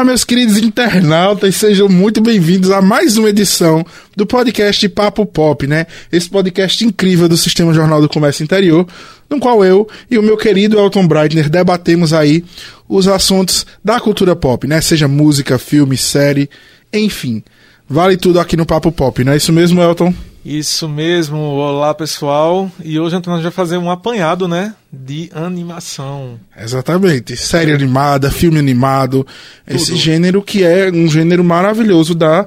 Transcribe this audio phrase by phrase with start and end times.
[0.00, 3.84] Olá, meus queridos internautas, sejam muito bem-vindos a mais uma edição
[4.16, 5.86] do podcast Papo Pop, né?
[6.10, 8.88] Esse podcast incrível do Sistema Jornal do Comércio Interior,
[9.28, 12.42] no qual eu e o meu querido Elton Breitner debatemos aí
[12.88, 14.80] os assuntos da cultura pop, né?
[14.80, 16.48] Seja música, filme, série,
[16.90, 17.42] enfim.
[17.86, 20.14] Vale tudo aqui no Papo Pop, não é isso mesmo, Elton?
[20.44, 22.70] Isso mesmo, olá pessoal.
[22.82, 24.74] E hoje então, nós vamos fazer um apanhado, né?
[24.90, 26.40] De animação.
[26.56, 27.36] Exatamente.
[27.36, 29.26] Série animada, filme animado.
[29.66, 29.76] Tudo.
[29.76, 32.46] Esse gênero que é um gênero maravilhoso da,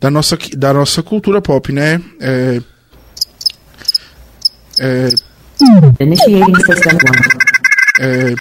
[0.00, 2.00] da, nossa, da nossa cultura pop, né?
[2.20, 2.60] É.
[4.80, 5.08] É.
[8.00, 8.34] É.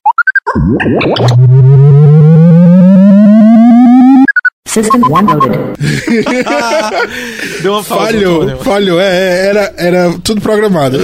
[4.77, 5.75] System one loaded.
[7.63, 8.05] Deu uma pausa.
[8.05, 9.01] Falhou, falhou.
[9.01, 10.99] É, é, era, era tudo programado.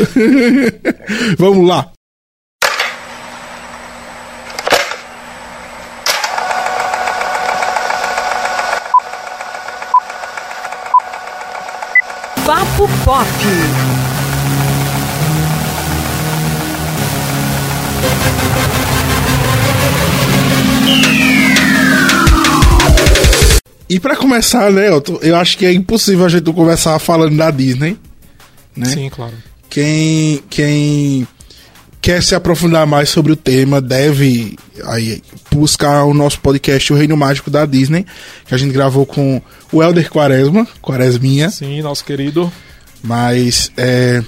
[1.40, 1.92] Vamos lá.
[12.46, 13.28] Papo Pop.
[23.90, 27.36] E para começar, né, eu, eu acho que é impossível a gente não começar falando
[27.36, 27.98] da Disney.
[28.76, 28.86] Né?
[28.86, 29.34] Sim, claro.
[29.70, 31.28] Quem, quem
[32.02, 37.16] quer se aprofundar mais sobre o tema deve aí, buscar o nosso podcast O Reino
[37.16, 38.06] Mágico da Disney,
[38.46, 41.50] que a gente gravou com o Elder Quaresma, Quaresminha.
[41.50, 42.52] Sim, nosso querido.
[43.02, 44.24] Mas é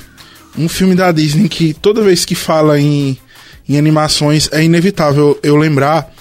[0.58, 3.18] um filme da Disney que toda vez que fala em,
[3.68, 6.14] em animações é inevitável eu lembrar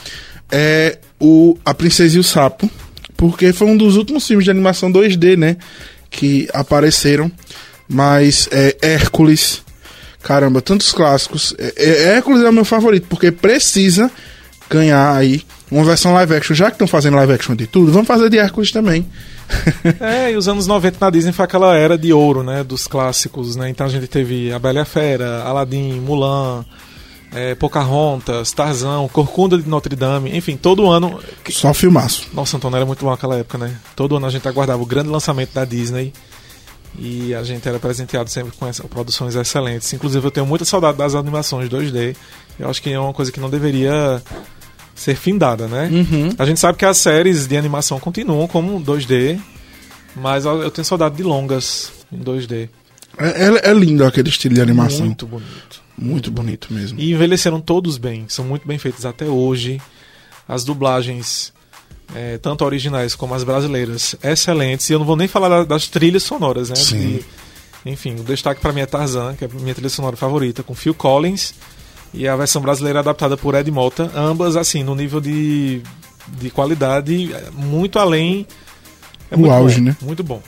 [0.50, 2.68] é o A Princesa e o Sapo
[3.16, 5.56] porque foi um dos últimos filmes de animação 2D, né?
[6.10, 7.30] Que apareceram.
[7.88, 9.62] Mas é Hércules.
[10.22, 11.54] Caramba, tantos clássicos.
[11.58, 14.10] É, é, Hércules é o meu favorito, porque precisa
[14.70, 16.54] ganhar aí uma versão live action.
[16.54, 19.06] Já que estão fazendo live action de tudo, vamos fazer de Hércules também.
[20.00, 22.64] é, e os anos 90 na Disney foi aquela era de ouro, né?
[22.64, 23.68] Dos clássicos, né?
[23.68, 26.64] Então a gente teve A Bela e a Fera, Aladdin, Mulan
[27.34, 31.20] é, Pocahontas, Tarzão, Corcunda de Notre Dame, enfim, todo ano.
[31.50, 32.28] Só filmaço.
[32.32, 33.76] Nossa, Antônio, era muito bom aquela época, né?
[33.96, 36.12] Todo ano a gente aguardava o grande lançamento da Disney
[36.98, 39.92] e a gente era presenteado sempre com essa, produções excelentes.
[39.92, 42.14] Inclusive, eu tenho muita saudade das animações 2D.
[42.58, 44.22] Eu acho que é uma coisa que não deveria
[44.94, 45.88] ser findada, né?
[45.92, 46.28] Uhum.
[46.38, 49.40] A gente sabe que as séries de animação continuam como 2D,
[50.14, 52.68] mas eu tenho saudade de longas em 2D.
[53.18, 55.06] É, é, é lindo aquele estilo de animação.
[55.06, 55.83] Muito bonito.
[55.96, 56.98] Muito bonito mesmo.
[56.98, 59.80] E envelheceram todos bem, são muito bem feitos até hoje.
[60.46, 61.52] As dublagens,
[62.14, 64.90] é, tanto originais como as brasileiras, excelentes.
[64.90, 66.76] E eu não vou nem falar das trilhas sonoras, né?
[66.76, 67.20] Sim.
[67.86, 70.74] Enfim, o destaque para mim é Tarzan, que é a minha trilha sonora favorita, com
[70.74, 71.54] Phil Collins
[72.12, 74.10] e a versão brasileira adaptada por Ed Mota.
[74.14, 75.82] Ambas, assim, no nível de,
[76.40, 78.46] de qualidade muito além.
[79.30, 79.96] É o auge, bom, né?
[80.00, 80.42] Muito bom.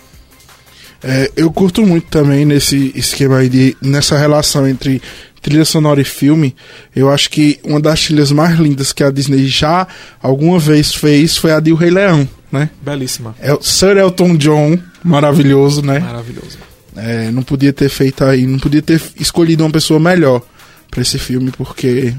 [1.03, 5.03] É, eu curto muito também nesse esquema aí de nessa relação entre
[5.47, 6.57] trilha sonora e filme,
[6.95, 9.87] eu acho que uma das trilhas mais lindas que a Disney já
[10.21, 12.69] alguma vez fez foi a de O Rei Leão, né?
[12.83, 13.33] Belíssima.
[13.39, 16.01] É o Sir Elton John, maravilhoso, né?
[16.01, 16.59] Maravilhoso.
[16.97, 20.43] É, não podia ter feito aí, não podia ter escolhido uma pessoa melhor
[20.91, 22.13] para esse filme, porque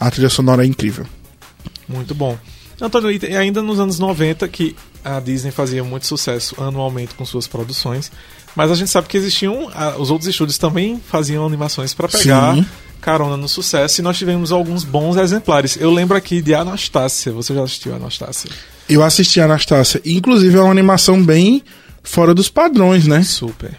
[0.00, 1.06] a trilha sonora é incrível.
[1.88, 2.36] Muito bom.
[2.80, 4.74] Antônio, e ainda nos anos 90 que
[5.16, 8.10] a Disney fazia muito sucesso anualmente com suas produções,
[8.54, 9.70] mas a gente sabe que existiam.
[9.98, 12.66] Os outros estúdios também faziam animações para pegar Sim.
[13.00, 15.76] carona no sucesso e nós tivemos alguns bons exemplares.
[15.80, 17.32] Eu lembro aqui de Anastácia.
[17.32, 18.50] Você já assistiu Anastácia?
[18.88, 20.00] Eu assisti Anastácia.
[20.04, 21.62] Inclusive é uma animação bem
[22.02, 23.22] fora dos padrões, né?
[23.22, 23.76] Super.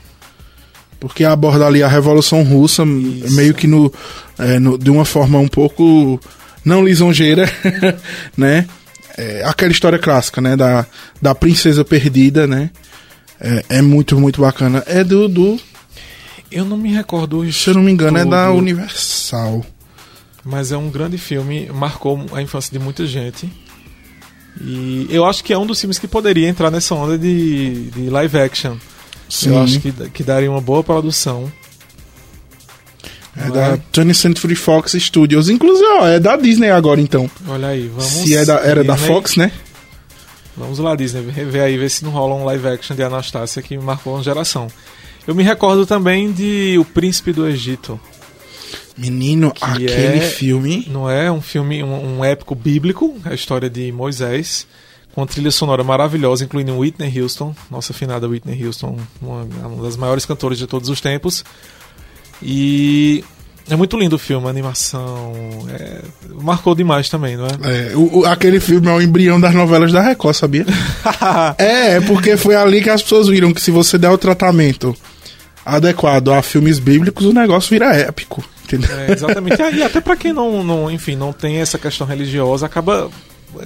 [1.00, 3.36] Porque aborda ali a Revolução Russa, Isso.
[3.36, 3.92] meio que no,
[4.38, 6.20] é, no, de uma forma um pouco
[6.64, 7.50] não lisonjeira,
[8.36, 8.68] né?
[9.20, 10.56] É, aquela história clássica, né?
[10.56, 10.86] Da,
[11.22, 12.70] da princesa perdida, né?
[13.40, 14.82] É, é muito, muito bacana.
[14.88, 15.60] É do, do.
[16.50, 17.52] Eu não me recordo.
[17.52, 19.66] Se eu não me engano, é da Universal.
[20.44, 23.52] Mas é um grande filme, marcou a infância de muita gente.
[24.62, 28.10] E eu acho que é um dos filmes que poderia entrar nessa onda de, de
[28.10, 28.78] live action.
[29.30, 29.50] Sim.
[29.50, 31.52] Eu acho que, que daria uma boa produção.
[33.38, 35.50] É da 20th Century Fox Studios.
[35.50, 37.30] Inclusive, ó, é da Disney agora então.
[37.48, 38.06] Olha aí, vamos.
[38.06, 38.88] Se é da, era Disney.
[38.88, 39.52] da Fox, né?
[40.58, 43.78] Vamos lá, Disney, ver aí, ver se não rola um live action de Anastácia que
[43.78, 44.68] marcou uma geração.
[45.26, 48.00] Eu me recordo também de O Príncipe do Egito.
[48.98, 50.86] Menino, aquele é, filme.
[50.90, 51.32] Não é?
[51.32, 54.68] Um filme, um, um, épico bíblico, a história de Moisés,
[55.16, 60.26] com trilha sonora maravilhosa, incluindo Whitney Houston, nossa afinada Whitney Houston, uma, uma das maiores
[60.26, 61.46] cantoras de todos os tempos.
[62.42, 63.24] E
[63.72, 65.32] É muito lindo o filme, a animação.
[65.70, 66.00] é,
[66.42, 67.92] Marcou demais também, não é?
[67.92, 70.66] É, o- o- aquele filme é o embrião das novelas da Record, sabia?
[71.58, 74.96] é, é porque foi ali que as pessoas viram que se você der o tratamento
[75.66, 78.44] adequado a filmes bíblicos, o negócio vira épico.
[79.08, 79.60] É, exatamente.
[79.62, 83.10] E até pra quem não, não, enfim, não tem essa questão religiosa, acaba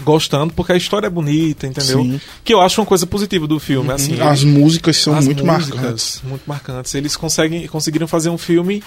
[0.04, 2.00] gostando porque a história é bonita, entendeu?
[2.02, 2.12] Sim.
[2.14, 2.20] Uhum.
[2.44, 4.20] Que eu acho uma coisa positiva do filme, assim.
[4.22, 6.22] As ele- músicas são as muito músicas, marcantes.
[6.24, 6.96] Muito marcantes.
[6.96, 8.84] Eles conseguem, conseguiram fazer um filme,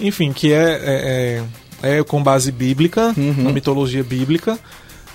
[0.00, 1.42] enfim, que é, é,
[1.82, 3.44] é- é com base bíblica, Uhum.
[3.44, 4.58] na mitologia bíblica.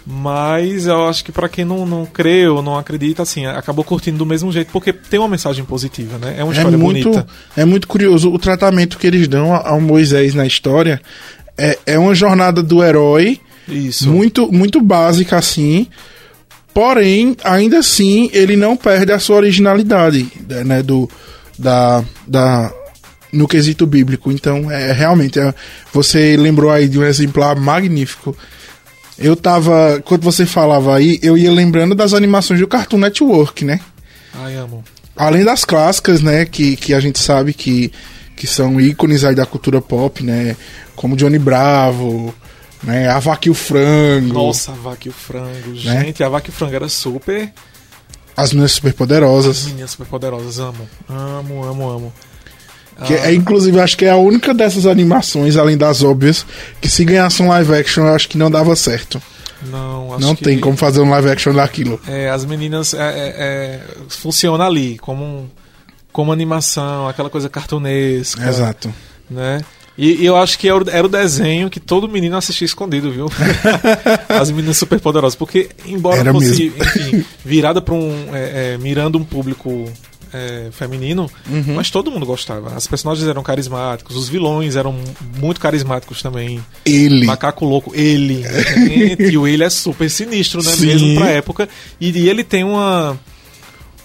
[0.05, 4.17] Mas eu acho que pra quem não, não crê ou não acredita, assim, acabou curtindo
[4.17, 6.35] do mesmo jeito, porque tem uma mensagem positiva, né?
[6.37, 7.27] É uma É história muito, bonita.
[7.55, 10.99] é muito curioso o tratamento que eles dão ao Moisés na história.
[11.57, 13.39] É, é uma jornada do herói
[13.69, 14.09] Isso.
[14.09, 15.87] muito, muito básica assim.
[16.73, 20.31] Porém, ainda assim, ele não perde a sua originalidade,
[20.65, 21.09] né, do
[21.57, 22.71] da, da
[23.31, 24.31] no quesito bíblico.
[24.31, 25.53] Então, é realmente é,
[25.93, 28.35] você lembrou aí de um exemplar magnífico.
[29.17, 33.79] Eu tava, quando você falava aí, eu ia lembrando das animações do Cartoon Network, né?
[34.33, 34.83] Ai, amo.
[35.15, 37.91] Além das clássicas, né, que, que a gente sabe que,
[38.37, 40.55] que são ícones aí da cultura pop, né,
[40.95, 42.33] como Johnny Bravo,
[42.83, 45.69] né, A Vaca e o Frango, Nossa, a vaca e o frango.
[45.69, 45.75] Né?
[46.03, 47.51] Gente, a vaca e o frango era super.
[48.37, 50.89] As Meninas Superpoderosas, Meninas super poderosas, amo.
[51.09, 52.13] Amo, amo, amo.
[53.05, 56.45] que Ah, é, inclusive, acho que é a única dessas animações, além das óbvias,
[56.79, 59.21] que se ganhasse um live action, eu acho que não dava certo.
[59.63, 61.99] Não, acho não que- tem como fazer um live action daquilo.
[62.07, 65.49] É, as meninas é, é, é, funciona ali como um-
[66.13, 68.93] como animação, aquela coisa cartunesca, Exato.
[69.29, 69.61] né?
[70.01, 73.11] E, e eu acho que era o, era o desenho que todo menino assistia escondido,
[73.11, 73.29] viu?
[74.29, 79.17] As meninas super poderosas, porque embora Era fosse, enfim, virada para um é, é, mirando
[79.17, 79.91] um público
[80.33, 81.73] é, feminino, Uhum.
[81.75, 82.75] mas todo mundo gostava.
[82.75, 84.95] As personagens eram carismáticos, os vilões eram
[85.37, 86.63] muito carismáticos também.
[86.85, 87.25] Ele.
[87.25, 88.45] Macaco louco, ele.
[89.19, 90.71] E o ele é super sinistro, né?
[90.71, 90.85] Sim.
[90.85, 91.67] Mesmo pra época.
[91.99, 93.19] E, e ele tem uma.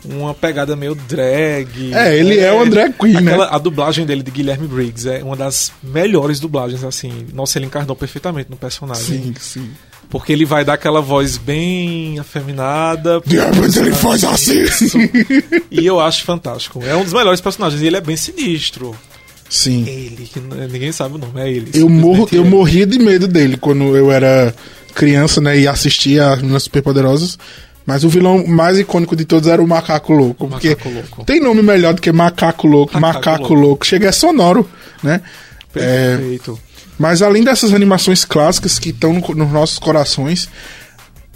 [0.04, 1.92] Uma pegada meio drag.
[1.94, 3.32] É, ele é uma drag queen, né?
[3.32, 7.26] Aquela- A dublagem dele de Guilherme Briggs é uma das melhores dublagens, assim.
[7.32, 9.02] Nossa, ele encarnou perfeitamente no personagem.
[9.22, 9.70] Sim, sim.
[10.10, 13.20] Porque ele vai dar aquela voz bem afeminada.
[13.24, 14.62] De repente ele faz assim.
[14.62, 14.98] Isso.
[15.70, 16.82] E eu acho fantástico.
[16.84, 17.80] É um dos melhores personagens.
[17.80, 18.94] E ele é bem sinistro.
[19.48, 19.84] Sim.
[19.88, 21.70] Ele, que ninguém sabe o nome, é ele.
[21.74, 22.50] Eu, morro, eu ele.
[22.50, 24.54] morria de medo dele quando eu era
[24.94, 25.58] criança, né?
[25.58, 27.38] E assistia as Meninas Superpoderosas.
[27.86, 30.48] Mas o vilão mais icônico de todos era o Macaco Louco.
[30.48, 31.24] Porque Macaco Louco.
[31.24, 33.54] tem nome melhor do que Macaco Louco, Macaco Macaco, Louco.
[33.54, 33.86] Louco.
[33.86, 34.68] Chega é sonoro,
[35.02, 35.20] né?
[35.76, 36.58] É, Perfeito.
[36.98, 40.48] mas além dessas animações clássicas que estão no- nos nossos corações,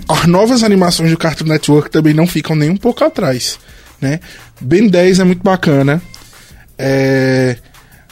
[0.09, 3.59] as novas animações do Cartoon Network também não ficam nem um pouco atrás,
[4.00, 4.21] né?
[4.61, 6.00] Ben 10 é muito bacana.
[6.79, 7.56] É,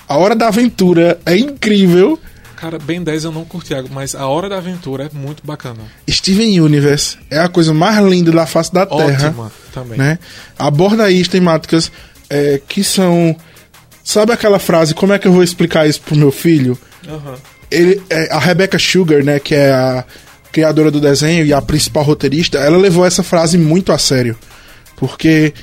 [0.08, 2.18] A Hora da Aventura é incrível.
[2.66, 5.78] Cara, Ben 10 eu não curti, mas A Hora da Aventura é muito bacana.
[6.10, 9.28] Steven Universe é a coisa mais linda da face da Terra.
[9.28, 9.96] Ótima também.
[9.96, 10.18] Né?
[10.58, 11.92] Aborda aí as temáticas
[12.28, 13.36] é, que são.
[14.02, 16.76] Sabe aquela frase, como é que eu vou explicar isso pro meu filho?
[17.08, 17.36] Aham.
[17.70, 20.04] Ele, é, a Rebecca Sugar, né, que é a
[20.50, 24.36] criadora do desenho e a principal roteirista, ela levou essa frase muito a sério.
[24.96, 25.54] Porque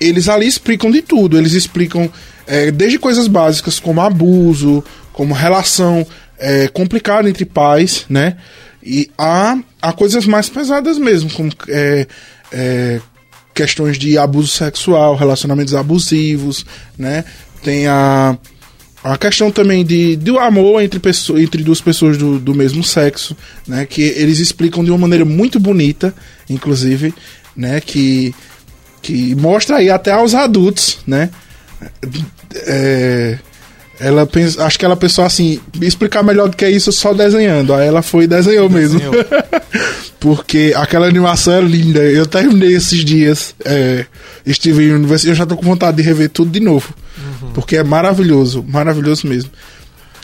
[0.00, 1.36] eles ali explicam de tudo.
[1.36, 2.10] Eles explicam
[2.46, 6.06] é, desde coisas básicas como abuso, como relação
[6.38, 8.36] é, complicada entre pais, né?
[8.82, 12.06] E há, há coisas mais pesadas mesmo, como é,
[12.52, 13.00] é,
[13.54, 16.64] questões de abuso sexual, relacionamentos abusivos,
[16.96, 17.24] né?
[17.62, 18.38] Tem a,
[19.02, 23.36] a questão também de, do amor entre, pessoas, entre duas pessoas do, do mesmo sexo,
[23.66, 23.84] né?
[23.84, 26.14] Que eles explicam de uma maneira muito bonita,
[26.48, 27.12] inclusive,
[27.56, 27.80] né?
[27.80, 28.32] Que,
[29.02, 31.30] que mostra aí até aos adultos, né?
[32.54, 33.38] É,
[34.00, 37.74] ela pensa, acho que ela pensou assim, explicar melhor do que isso só desenhando.
[37.74, 38.98] Aí ela foi e desenhou mesmo.
[38.98, 39.24] Desenhou.
[40.20, 42.00] Porque aquela animação é linda.
[42.00, 44.06] Eu terminei esses dias é,
[44.48, 46.94] Steven Universe e eu já tô com vontade de rever tudo de novo.
[47.54, 49.50] Porque é maravilhoso, maravilhoso mesmo.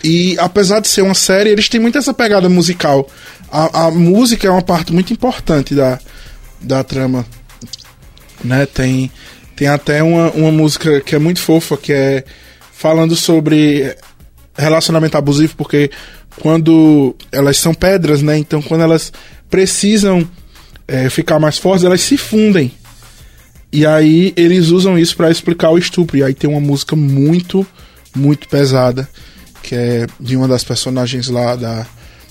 [0.02, 3.08] E apesar de ser uma série, eles têm muito essa pegada musical.
[3.50, 5.98] A, a música é uma parte muito importante da,
[6.60, 7.24] da trama.
[8.42, 8.66] Né?
[8.66, 9.10] Tem,
[9.56, 12.24] tem até uma, uma música que é muito fofa, que é
[12.74, 13.96] falando sobre
[14.56, 15.90] relacionamento abusivo, porque
[16.40, 18.36] quando elas são pedras, né?
[18.36, 19.12] Então quando elas
[19.48, 20.28] precisam
[20.86, 22.72] é, ficar mais fortes, elas se fundem.
[23.72, 26.16] E aí eles usam isso pra explicar o estupro.
[26.16, 27.66] E aí tem uma música muito,
[28.14, 29.08] muito pesada,
[29.62, 31.86] que é de uma das personagens lá da,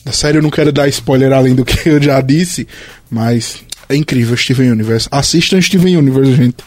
[0.06, 0.38] da série.
[0.38, 2.68] Eu não quero dar spoiler além do que eu já disse,
[3.10, 5.08] mas é incrível Steven Universe.
[5.12, 6.58] Assistam Steven Universe, gente.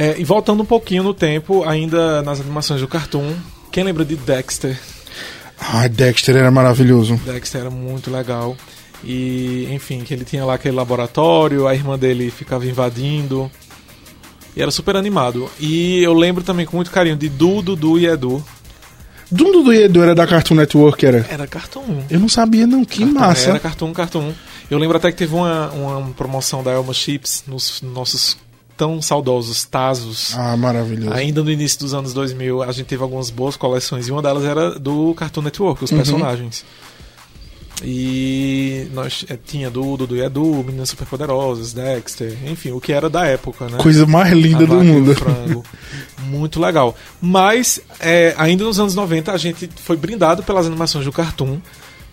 [0.00, 3.34] É, e voltando um pouquinho no tempo, ainda nas animações do Cartoon,
[3.72, 4.78] Quem lembra de Dexter?
[5.58, 7.20] Ai, Dexter era maravilhoso.
[7.26, 8.56] Dexter era muito legal.
[9.02, 13.50] E, enfim, que ele tinha lá aquele laboratório, a irmã dele ficava invadindo.
[14.54, 15.50] E era super animado.
[15.58, 18.44] E eu lembro também com muito carinho de Du, Dudu e Edu.
[19.28, 21.26] Dundo do Edu era da Cartoon Network, era?
[21.28, 22.04] Era Cartoon.
[22.08, 22.84] Eu não sabia, não.
[22.84, 23.50] Que Cartoon, massa.
[23.50, 24.32] Era Cartoon, Cartoon.
[24.70, 28.36] Eu lembro até que teve uma, uma promoção da Elma Chips nos nossos
[28.78, 30.32] tão saudosos Tazos.
[30.34, 31.12] Ah, maravilhoso.
[31.12, 34.44] Ainda no início dos anos 2000, a gente teve algumas boas coleções e uma delas
[34.44, 35.96] era do Cartoon Network, os Uhum.
[35.98, 36.64] personagens.
[37.82, 43.08] E nós é, tinha do Dudu e Edu, Meninas Superpoderosas, Dexter, enfim, o que era
[43.08, 43.78] da época, né?
[43.78, 45.14] Coisa mais linda do mundo.
[45.14, 45.64] Frango.
[46.24, 46.96] Muito legal.
[47.20, 51.58] Mas, é, ainda nos anos 90, a gente foi brindado pelas animações do Cartoon.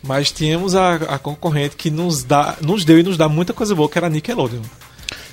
[0.07, 3.73] Mas tínhamos a, a concorrente que nos, dá, nos deu e nos dá muita coisa
[3.73, 4.61] boa, que era a Nickelodeon.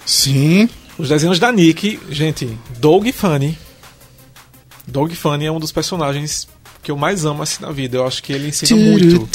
[0.06, 0.66] Sim.
[1.02, 3.58] Os desenhos da Nick, gente, Doug Funny.
[4.86, 6.46] Doug Funny é um dos personagens
[6.80, 7.96] que eu mais amo assim na vida.
[7.96, 9.28] Eu acho que ele ensina muito.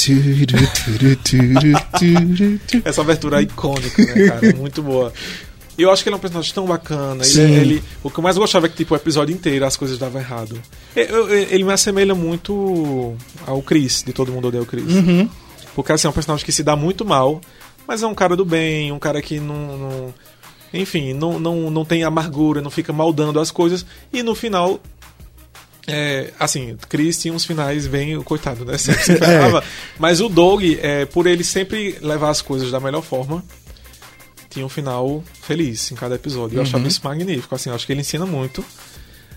[2.84, 4.54] Essa abertura é icônica, né, cara?
[4.56, 5.12] Muito boa.
[5.76, 7.22] E eu acho que ele é um personagem tão bacana.
[7.24, 9.98] Ele, ele- o que eu mais gostava é que, tipo, o episódio inteiro as coisas
[9.98, 10.60] davam errado.
[10.96, 13.14] Eu- ele me assemelha muito
[13.46, 14.90] ao Chris, de Todo Mundo Odeia o Chris.
[14.92, 15.28] Uhum.
[15.74, 17.40] Porque, assim, é um personagem que se dá muito mal,
[17.86, 19.76] mas é um cara do bem, um cara que não...
[19.78, 20.14] não-
[20.72, 23.84] enfim, não, não, não tem amargura, não fica maldando as coisas.
[24.12, 24.80] E no final...
[25.90, 28.76] É, assim, Chris tinha uns finais bem, coitado, né?
[28.78, 29.64] Sempre se ferrava.
[29.98, 33.42] Mas o Doug, é, por ele sempre levar as coisas da melhor forma,
[34.50, 36.58] tinha um final feliz em cada episódio.
[36.58, 37.54] Eu achava isso magnífico.
[37.54, 38.62] Assim, acho que ele ensina muito.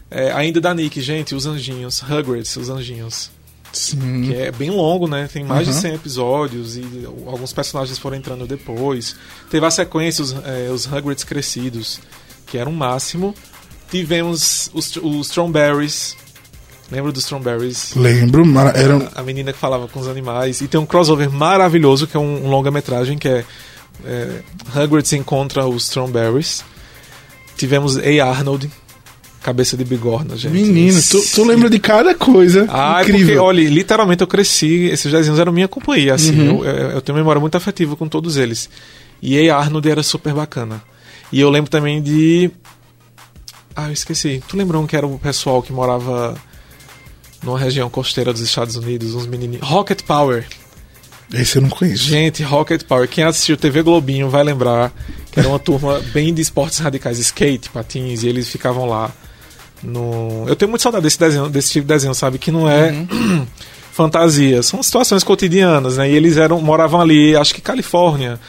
[0.09, 3.31] É, ainda da Nick, gente, os anjinhos, Hagrid, os anjinhos.
[3.74, 4.24] Sim.
[4.24, 5.30] Que é bem longo, né?
[5.32, 5.82] Tem mais de Uhum.
[5.82, 9.16] 100 episódios e alguns personagens foram entrando depois.
[9.50, 12.00] Teve a sequência, os, é, os Hagrids crescidos,
[12.46, 13.34] que era um máximo.
[13.90, 16.18] Tivemos os, os.
[16.92, 17.96] Lembra dos Strawberries?
[17.96, 18.44] Lembro,
[18.75, 20.60] era A menina que falava com os animais.
[20.60, 23.46] E tem um crossover maravilhoso, que é um, um longa-metragem, que é,
[24.06, 24.42] é
[25.16, 26.66] encontra os Strawberries.
[27.56, 28.25] Tivemos A.
[28.25, 28.70] Arnold,
[29.41, 30.51] cabeça de bigorna, gente.
[30.53, 32.65] Menino, tu, tu lembra de cada coisa.
[32.69, 33.43] Ah, é porque, Incrível.
[33.43, 36.63] olha, literalmente eu cresci, esses desenhos eram minha companhia, assim, Uhum.
[36.63, 38.69] eu, eu, eu tenho memória muito afetiva com todos eles.
[39.21, 39.57] E A.
[39.57, 40.81] Arnold era super bacana.
[41.31, 42.51] E eu lembro também de.
[43.75, 44.43] Ah, eu esqueci.
[44.48, 46.36] Tu lembrou um que era o pessoal que morava
[47.43, 49.65] numa região costeira dos Estados Unidos, uns menininhos.
[49.67, 50.45] Rocket Power.
[51.33, 52.03] Esse eu não conheço.
[52.03, 53.07] Gente, Rocket Power.
[53.07, 54.91] Quem assistiu TV Globinho vai lembrar
[55.31, 59.10] que era uma turma bem de esportes radicais, skate, patins, e eles ficavam lá
[59.83, 60.45] no.
[60.47, 62.38] Eu tenho muito saudade desse desenho, desse tipo de desenho, sabe?
[62.38, 62.93] Que não é
[63.91, 66.09] fantasia, são situações cotidianas, né?
[66.09, 68.39] E eles eram, moravam ali, acho que Califórnia,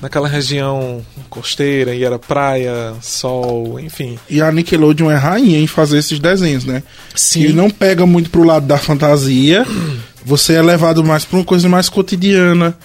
[0.00, 4.18] naquela região costeira, e era praia, sol, enfim.
[4.28, 6.82] E a Nickelodeon é rainha em fazer esses desenhos, né?
[7.14, 7.44] Sim.
[7.44, 9.66] Ele não pega muito pro lado da fantasia.
[10.24, 12.76] Você é levado mais pra uma coisa mais cotidiana.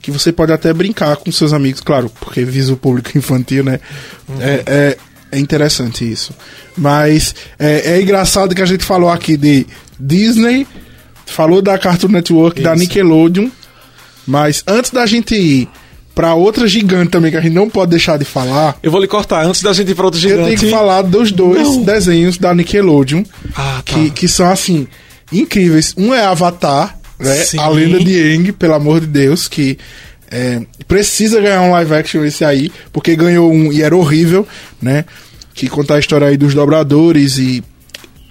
[0.00, 3.80] Que você pode até brincar com seus amigos, claro, porque visa o público infantil, né?
[4.40, 4.98] É, é,
[5.32, 6.32] é interessante isso.
[6.76, 9.66] Mas é, é engraçado que a gente falou aqui de
[9.98, 10.66] Disney,
[11.26, 12.80] falou da Cartoon Network, da Isso.
[12.80, 13.48] Nickelodeon.
[14.26, 15.68] Mas antes da gente ir
[16.14, 19.06] pra outra gigante também, que a gente não pode deixar de falar, Eu vou lhe
[19.06, 20.64] cortar antes da gente ir para outro eu tenho gigante.
[20.64, 21.82] que falar dos dois Não.
[21.82, 23.22] desenhos da Nickelodeon
[23.54, 23.94] Ah, tá.
[23.94, 24.86] que, que são assim
[25.32, 25.94] incríveis.
[25.96, 27.34] Um é Avatar, né?
[27.36, 27.58] Sim.
[27.58, 29.78] A lenda de Aang, pelo amor de Deus, que
[30.30, 34.46] é, precisa ganhar um live action esse aí, porque ganhou um e era horrível,
[34.80, 35.04] né?
[35.54, 37.62] Que conta a história aí dos dobradores e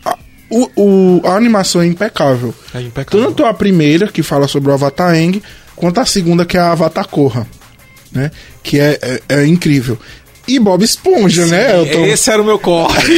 [0.06, 0.18] a,
[0.50, 2.54] o, o- a animação é impecável.
[2.74, 3.26] É impecável.
[3.28, 5.42] Tanto a primeira, que fala sobre o Avatar Aang,
[5.76, 7.46] quanto a segunda, que é a Avatar Korra,
[8.12, 8.32] né?
[8.64, 9.98] Que é, é, é incrível.
[10.48, 12.06] E Bob Esponja, né, Elton?
[12.06, 13.12] Esse era o meu corte.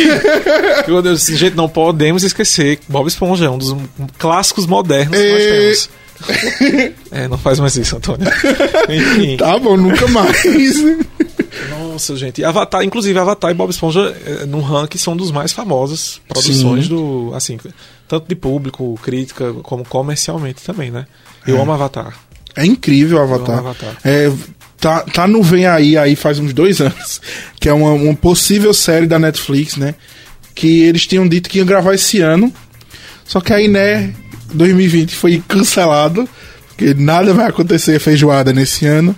[0.88, 3.76] Meu Deus, gente, não podemos esquecer que Bob Esponja é um dos
[4.18, 5.90] clássicos modernos que nós E- temos.
[7.12, 8.28] É, não faz mais isso, Antônio.
[8.90, 9.38] Enfim.
[9.40, 10.78] Tá bom, nunca mais.
[11.70, 12.42] Nossa, gente.
[12.42, 16.84] E Avatar, inclusive Avatar e Bob Esponja, eh, no ranking, são dos mais famosos produções
[16.84, 16.90] Sim.
[16.90, 17.32] do.
[17.34, 17.58] Assim,
[18.08, 21.08] tanto de público, crítica, como comercialmente também, né?
[21.48, 22.14] Eu amo Avatar.
[22.56, 23.56] É incrível o Avatar.
[23.56, 23.98] Eu amo Avatar.
[24.04, 24.32] É,
[24.80, 27.22] tá, tá no Vem Aí, aí faz uns dois anos,
[27.60, 29.96] que é uma, uma possível série da Netflix, né?
[30.54, 32.54] Que eles tinham dito que iam gravar esse ano.
[33.26, 34.14] Só que aí, né,
[34.54, 36.28] 2020 foi cancelado,
[36.68, 39.16] porque nada vai acontecer feijoada nesse ano.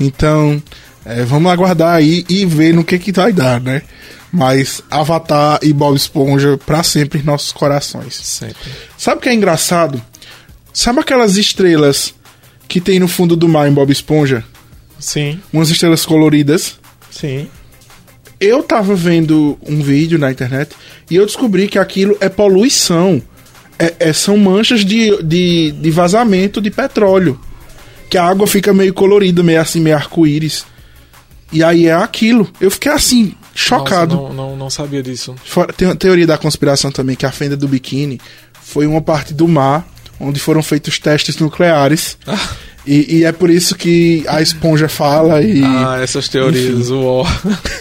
[0.00, 0.62] Então,
[1.04, 3.82] é, vamos aguardar aí e ver no que que vai dar, né?
[4.32, 8.14] Mas Avatar e Bob Esponja pra sempre em nossos corações.
[8.14, 8.56] Sempre.
[8.98, 10.02] Sabe o que é engraçado?
[10.72, 12.12] Sabe aquelas estrelas
[12.66, 14.42] que tem no fundo do mar em Bob Esponja?
[14.98, 16.78] Sim, Umas estrelas coloridas.
[17.10, 17.48] sim.
[18.40, 20.72] Eu tava vendo um vídeo na internet
[21.08, 23.22] e eu descobri que aquilo é poluição.
[23.78, 27.38] É- é- são manchas de, de, de vazamento de petróleo.
[28.10, 30.64] Que a água fica meio colorida, meio assim, meio arco-íris.
[31.52, 32.48] E aí é aquilo.
[32.60, 34.16] Eu fiquei assim, chocado.
[34.16, 35.34] Nossa, não, não, não sabia disso.
[35.76, 38.20] Tem a teoria da conspiração também que a fenda do biquíni
[38.62, 39.86] foi uma parte do mar
[40.18, 42.16] onde foram feitos testes nucleares.
[42.86, 45.62] E, e é por isso que a esponja fala e.
[45.64, 47.24] Ah, essas teorias, uó.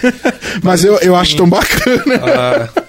[0.63, 2.21] mas eu, eu acho tão bacana.
[2.23, 2.82] Ah.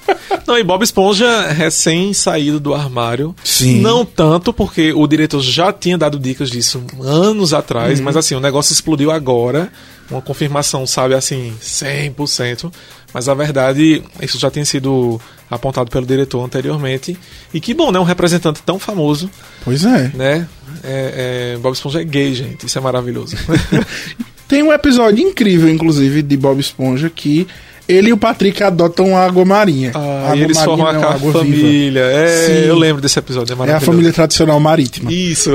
[0.46, 3.34] Não, e Bob Esponja recém saído do armário.
[3.42, 3.80] Sim.
[3.80, 8.04] Não tanto, porque o diretor já tinha dado dicas disso anos atrás, Uhum.
[8.04, 9.70] mas assim, o negócio explodiu agora.
[10.10, 12.70] Uma confirmação, sabe, assim, 100%.
[13.12, 15.18] Mas a verdade, isso já tinha sido
[15.50, 17.16] apontado pelo diretor anteriormente.
[17.54, 17.98] E que bom, né?
[17.98, 19.30] Um representante tão famoso,
[19.64, 20.10] Pois é.
[20.14, 20.46] né?
[20.82, 22.66] É, é, Bob Esponja é gay, gente.
[22.66, 23.34] Isso é maravilhoso.
[24.46, 27.46] Tem um episódio incrível, inclusive, de Bob Esponja que
[27.88, 29.92] ele e o Patrick adotam água marinha.
[29.94, 32.00] Ah, água e eles formam marinha, a família.
[32.00, 32.68] É, Sim.
[32.68, 35.12] eu lembro desse episódio, é É a família tradicional marítima.
[35.12, 35.50] Isso.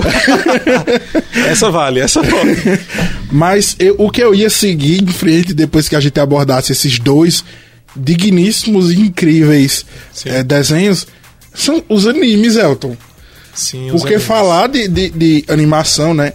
[1.50, 2.56] essa vale, essa vale.
[3.32, 7.00] Mas eu- o que eu ia seguir em frente depois que a gente abordasse esses
[7.00, 7.44] dois
[7.96, 9.86] digníssimos e incríveis
[10.26, 11.08] eh, desenhos
[11.54, 12.96] são os animes, Elton.
[13.54, 14.24] Sim, os Porque animes.
[14.28, 16.34] falar de, de, de animação, né?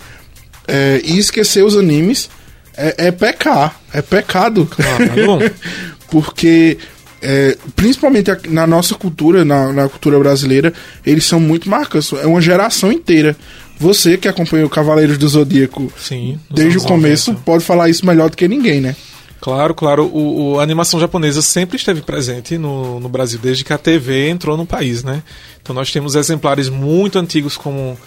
[0.67, 2.29] eh, e esquecer os animes
[2.77, 3.81] é, é pecar.
[3.93, 4.67] É pecado.
[4.67, 5.53] Claro.
[6.11, 6.79] Porque,
[7.23, 10.73] eh, principalmente na nossa cultura, na, na cultura brasileira,
[11.05, 12.13] eles são muito marcantes.
[12.13, 13.37] É uma geração inteira.
[13.79, 16.39] Você que acompanhou Cavaleiros do Zodíaco Sim.
[16.51, 17.45] desde o começo 90.
[17.45, 18.95] pode falar isso melhor do que ninguém, né?
[19.41, 20.05] Claro, claro.
[20.07, 24.29] O, o- a animação japonesa sempre esteve presente no, no Brasil, desde que a TV
[24.29, 25.23] entrou no país, né?
[25.61, 27.99] Então nós temos exemplares muito antigos como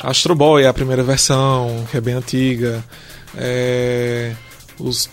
[0.00, 2.82] Astro Boy, a primeira versão, que é bem antiga.
[3.36, 4.32] É,
[4.78, 5.08] os,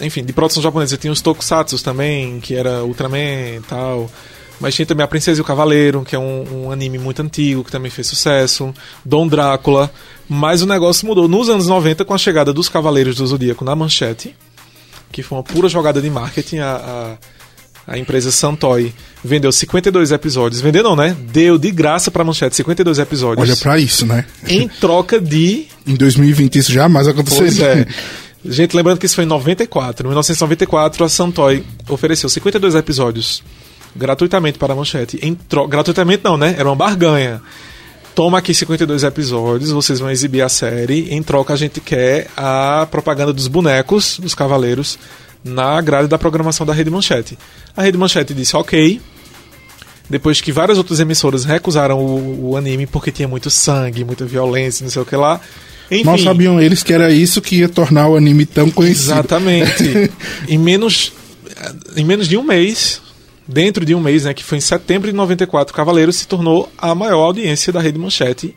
[0.00, 4.10] enfim, de produção japonesa tinha os Tokusatsu também, que era Ultraman e tal.
[4.60, 7.64] Mas tinha também A Princesa e o Cavaleiro, que é um, um anime muito antigo,
[7.64, 8.72] que também fez sucesso.
[9.04, 9.90] Dom Drácula.
[10.28, 13.74] Mas o negócio mudou nos anos 90 com a chegada dos Cavaleiros do Zodíaco na
[13.74, 14.34] manchete
[15.14, 16.58] que foi uma pura jogada de marketing.
[16.58, 17.16] A, a,
[17.86, 18.92] a empresa Santoy
[19.22, 20.60] vendeu 52 episódios.
[20.60, 21.16] Vendeu não, né?
[21.32, 23.48] Deu de graça pra manchete 52 episódios.
[23.48, 24.24] Olha pra isso, né?
[24.48, 25.66] Em troca de.
[25.86, 27.40] Em 2020 isso jamais aconteceu.
[27.40, 27.86] Pois é.
[28.46, 30.06] Gente, lembrando que isso foi em 94.
[30.06, 33.42] Em 1994, a Santoy ofereceu 52 episódios
[33.96, 35.18] gratuitamente para a manchete.
[35.22, 35.66] Em tro...
[35.66, 36.54] Gratuitamente não, né?
[36.58, 37.40] Era uma barganha.
[38.14, 41.12] Toma aqui 52 episódios, vocês vão exibir a série.
[41.12, 44.98] Em troca, a gente quer a propaganda dos bonecos, dos cavaleiros,
[45.44, 47.38] na grade da programação da Rede Manchete.
[47.76, 49.00] A Rede Manchete disse ok.
[50.08, 54.84] Depois que várias outras emissoras recusaram o, o anime porque tinha muito sangue, muita violência,
[54.84, 55.40] não sei o que lá.
[55.90, 59.12] Enfim, Mal sabiam eles que era isso que ia tornar o anime tão conhecido.
[59.12, 60.10] Exatamente.
[60.48, 61.12] em menos
[61.96, 63.00] em menos de um mês,
[63.46, 66.94] dentro de um mês, né, que foi em setembro de 94, Cavaleiros se tornou a
[66.94, 68.54] maior audiência da Rede Manchete.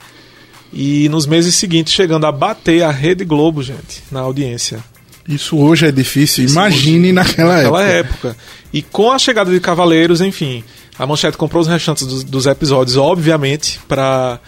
[0.73, 4.84] E nos meses seguintes chegando a bater a Rede Globo, gente, na audiência.
[5.28, 6.46] Isso hoje é difícil.
[6.46, 8.30] Imagine naquela, Naquela época.
[8.30, 8.38] época.
[8.72, 10.63] E com a chegada de Cavaleiros, enfim,
[10.98, 14.40] a Manchete comprou os restantes dos, dos episódios, obviamente, para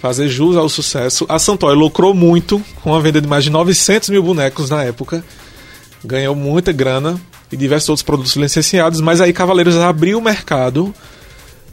[0.00, 1.24] fazer jus ao sucesso.
[1.28, 5.24] A Santoy lucrou muito com a venda de mais de 900 mil bonecos na época.
[6.04, 7.18] Ganhou muita grana
[7.50, 10.94] e diversos outros produtos licenciados, mas aí Cavaleiros abriu o mercado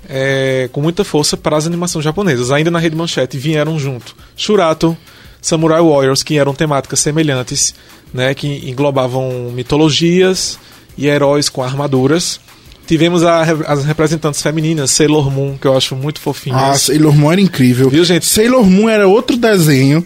[0.10, 2.52] é, com muita força para as animações japonesas.
[2.52, 4.98] Ainda na rede manchete vieram junto Shurato,
[5.44, 7.76] Samurai Warriors, que eram temáticas semelhantes,
[8.14, 10.58] né, que englobavam mitologias
[10.98, 12.40] e heróis com armaduras.
[12.88, 16.60] Tivemos a- as representantes femininas, Sailor Moon, que eu acho muito fofinhas.
[16.62, 17.90] Ah, Sailor Moon era incrível.
[17.90, 18.26] Viu, gente?
[18.26, 20.04] Sailor Moon era outro desenho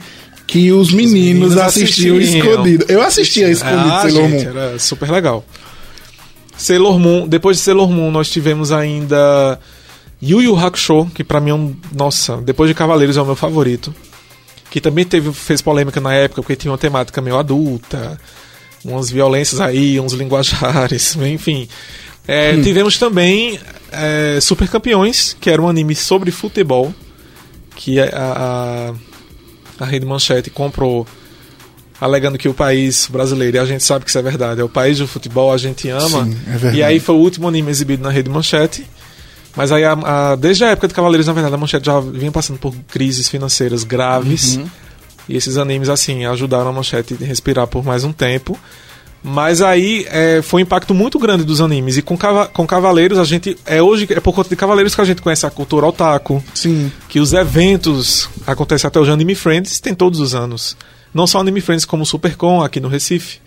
[0.47, 2.41] que os meninos, meninos assistiam, assistiam.
[2.51, 2.85] escondido.
[2.89, 4.51] Eu assistia escondido Ah, Sailor gente, Moon.
[4.57, 5.45] Era super legal.
[6.57, 9.59] Sailor Moon, depois de Sailor Moon, nós tivemos ainda
[10.21, 11.75] Yu Yu Hakusho, que pra mim é um.
[11.95, 13.93] Nossa, depois de Cavaleiros é o meu favorito.
[14.77, 18.19] Que também teve, fez polêmica na época, porque tinha uma temática meio adulta,
[18.85, 21.67] umas violências aí, uns linguajares, enfim.
[22.27, 22.61] É, Hum.
[22.61, 23.59] Tivemos também
[23.91, 26.93] é, Super Campeões, que era um anime sobre futebol,
[27.75, 28.93] que a,
[29.79, 31.07] a, a Rede Manchete comprou
[31.99, 34.69] alegando que o país brasileiro, e a gente sabe que isso é verdade, é o
[34.69, 36.25] país do futebol, a gente ama.
[36.25, 36.77] Sim, é verdade.
[36.77, 38.85] e aí foi o último anime exibido na Rede Manchete.
[39.57, 39.93] Mas aí, a-
[40.31, 43.27] a- desde a época de Cavaleiros, na verdade, a Manchete já vinha passando por crises
[43.27, 44.55] financeiras graves.
[44.55, 44.67] Uhum.
[45.27, 48.57] E esses animes, assim, ajudaram a Manchete a respirar por mais um tempo.
[49.23, 51.97] Mas aí é, foi um impacto muito grande dos animes.
[51.97, 52.15] E com,
[52.53, 53.57] com Cavaleiros, a gente.
[53.65, 56.91] É hoje, é por conta de Cavaleiros que a gente conhece a cultura otaku Sim.
[57.09, 59.11] que os eventos acontecem até hoje.
[59.11, 60.77] Anime Friends tem todos os anos.
[61.13, 63.39] Não só Anime Friends, como o Supercon aqui no Recife.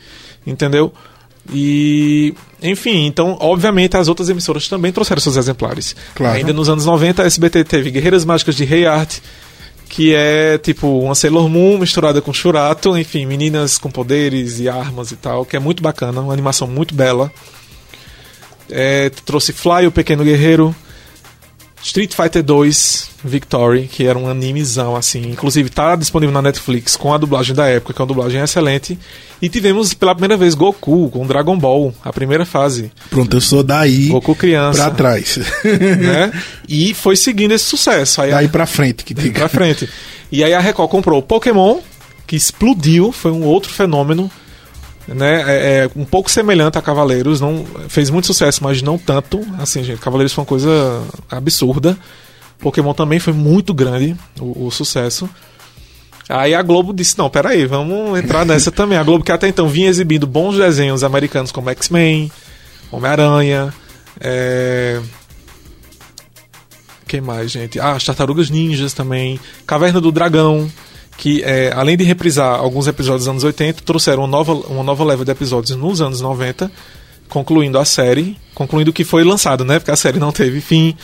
[0.45, 0.93] Entendeu?
[1.53, 5.95] E enfim, então, obviamente, as outras emissoras também trouxeram seus exemplares.
[6.15, 6.37] Claro.
[6.37, 9.19] Ainda nos anos 90, a SBT teve Guerreiras Mágicas de Rei Art,
[9.89, 15.11] que é tipo uma Sailor Moon misturada com Churato, enfim, meninas com poderes e armas
[15.11, 17.31] e tal, que é muito bacana, uma animação muito bela.
[18.71, 20.75] É, trouxe Fly, o Pequeno Guerreiro,
[21.83, 27.13] Street Fighter 2 Victory, que era um animezão assim, inclusive tá disponível na Netflix com
[27.13, 28.99] a dublagem da época, que é uma dublagem excelente.
[29.43, 32.93] E tivemos pela primeira vez Goku com Dragon Ball, a primeira fase.
[33.09, 35.39] Pronto, eu sou daí Goku criança, pra trás.
[35.65, 36.33] né?
[36.69, 38.21] E foi seguindo esse sucesso.
[38.23, 39.89] Aí a- daí pra frente que tem pra frente.
[40.31, 41.79] E aí a Record comprou o Pokémon,
[42.27, 44.31] que explodiu, foi um outro fenômeno,
[45.09, 45.45] né?
[45.47, 49.41] É, é um pouco semelhante a Cavaleiros, não fez muito sucesso, mas não tanto.
[49.59, 51.97] Assim, gente, Cavaleiros foi uma coisa absurda.
[52.59, 55.29] Pokémon também foi muito grande o, o sucesso.
[56.29, 58.99] Aí a Globo disse: não, peraí, vamos entrar nessa também.
[58.99, 62.31] A Globo que até então vinha exibindo bons desenhos americanos como X-Men,
[62.93, 63.73] Homem-Aranha,
[64.21, 65.01] é...
[67.07, 67.81] Quem mais, gente?
[67.81, 69.41] Ah, as Tartarugas Ninjas também.
[69.67, 70.71] Caverna do Dragão,
[71.21, 75.05] que é, além de reprisar alguns episódios dos anos 80, trouxeram uma nova, uma nova
[75.05, 76.73] leva de episódios nos anos 90,
[77.29, 79.79] concluindo a série, concluindo o que foi lançado, né?
[79.79, 80.97] Porque a série não teve fim.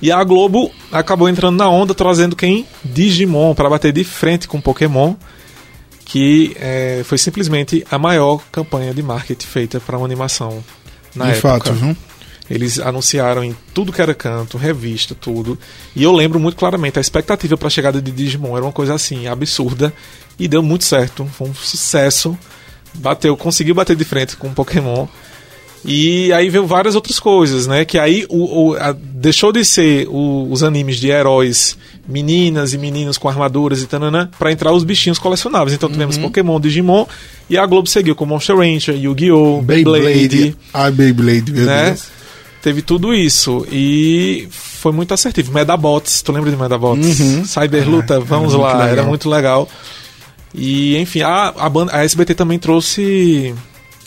[0.00, 2.68] E a Globo acabou entrando na onda, trazendo quem?
[2.84, 5.16] Digimon, para bater de frente com Pokémon,
[6.04, 10.62] que é, foi simplesmente a maior campanha de marketing feita para uma animação
[11.16, 11.48] na De época.
[11.48, 11.96] fato, viu?
[12.50, 15.58] Eles anunciaram em tudo que era canto, revista, tudo.
[15.94, 18.94] E eu lembro muito claramente, a expectativa para a chegada de Digimon era uma coisa
[18.94, 19.92] assim, absurda.
[20.38, 21.26] E deu muito certo.
[21.36, 22.38] Foi um sucesso.
[22.94, 25.06] Bateu, conseguiu bater de frente com o Pokémon.
[25.84, 27.84] E aí veio várias outras coisas, né?
[27.84, 32.78] Que aí o, o- a- deixou de ser o- os animes de heróis, meninas e
[32.78, 35.72] meninos com armaduras e tananã, pra entrar os bichinhos colecionáveis.
[35.74, 37.06] Então tivemos Pokémon, Digimon,
[37.48, 40.56] e a Globo seguiu com Monster Ranger, Yu-Gi-Oh!, Beyblade, Beyblade.
[40.74, 41.84] Ai, Beyblade, meu né?
[41.90, 42.17] Deus.
[42.62, 45.52] Teve tudo isso e foi muito assertivo.
[45.52, 47.20] Medabots, tu lembra de Medabots?
[47.20, 47.44] Uhum.
[47.44, 49.06] Cyberluta, Ah, vamos era muito lá, era legal.
[49.06, 49.68] muito legal.
[50.54, 53.54] E enfim, a, a, banda, a SBT também trouxe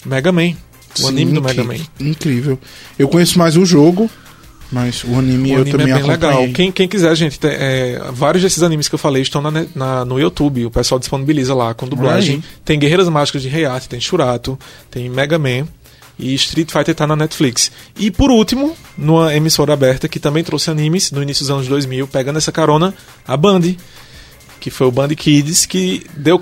[0.06, 0.54] Mega Man,
[1.02, 1.76] o anime Sim, do Mega Man.
[2.00, 2.60] Incrível.
[3.00, 4.10] Eu conheço mais o jogo,
[4.72, 6.38] mas o anime O eu anime também é bem acompanhei.
[6.40, 6.54] legal.
[6.54, 10.04] Quem, quem quiser, gente, tem, é, vários desses animes que eu falei estão na, na-
[10.04, 10.66] no YouTube.
[10.66, 12.44] O pessoal disponibiliza lá com dublagem.
[12.66, 14.58] Tem Guerreiras Mágicas de Heiat, tem Shurato,
[14.90, 15.68] tem Mega Man.
[16.22, 17.72] E Street Fighter tá na Netflix.
[17.98, 22.08] E por último, numa emissora aberta que também trouxe animes no início dos anos 2000,
[22.08, 22.94] pegando essa carona,
[23.28, 23.62] a Band,
[24.60, 26.38] que foi o Band Kids, que deu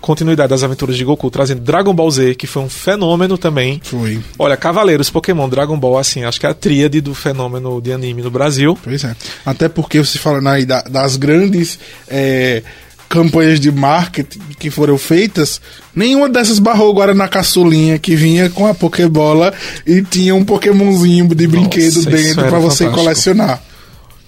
[0.00, 3.80] continuidade, às aventuras de Goku, trazendo Dragon Ball Z, que foi um fenômeno também.
[3.82, 4.20] Foi.
[4.38, 8.22] Olha, Cavaleiros, Pokémon, Dragon Ball, assim, acho que é a tríade do fenômeno de anime
[8.22, 8.78] no Brasil.
[8.80, 9.16] Pois é.
[9.44, 12.62] Até porque você falando aí da- das grandes é,
[13.08, 15.60] campanhas de marketing que foram feitas,
[15.94, 19.52] nenhuma dessas barrou agora na caçulinha que vinha com a Pokébola
[19.86, 22.94] e tinha um Pokémonzinho de brinquedo dentro era pra você fantástico.
[22.94, 23.62] colecionar.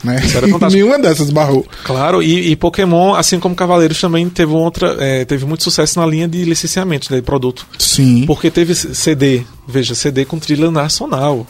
[0.03, 0.19] Né?
[0.73, 1.67] Nenhuma dessas barrou.
[1.85, 6.07] Claro, e, e Pokémon, assim como Cavaleiros, também teve outra, é, teve muito sucesso na
[6.07, 7.67] linha de licenciamento de produto.
[7.79, 8.25] Sim.
[8.27, 11.47] Porque teve CD, veja, CD com trilha nacional.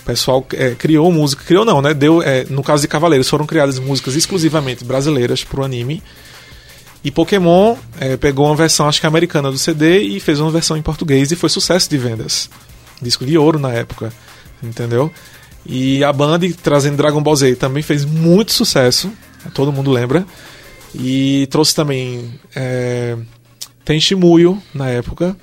[0.00, 1.92] O pessoal é, criou música, criou não, né?
[1.92, 6.02] Deu, é, no caso de Cavaleiros, foram criadas músicas exclusivamente brasileiras pro anime.
[7.02, 10.76] E Pokémon é, pegou uma versão, acho que americana do CD e fez uma versão
[10.76, 12.50] em português e foi sucesso de vendas.
[13.00, 14.12] Disco de ouro na época,
[14.62, 15.12] entendeu?
[15.64, 19.12] E a Band trazendo Dragon Ball Z também fez muito sucesso,
[19.54, 20.26] todo mundo lembra.
[20.94, 23.16] E trouxe também é,
[23.84, 25.36] tem Shimuyo na época.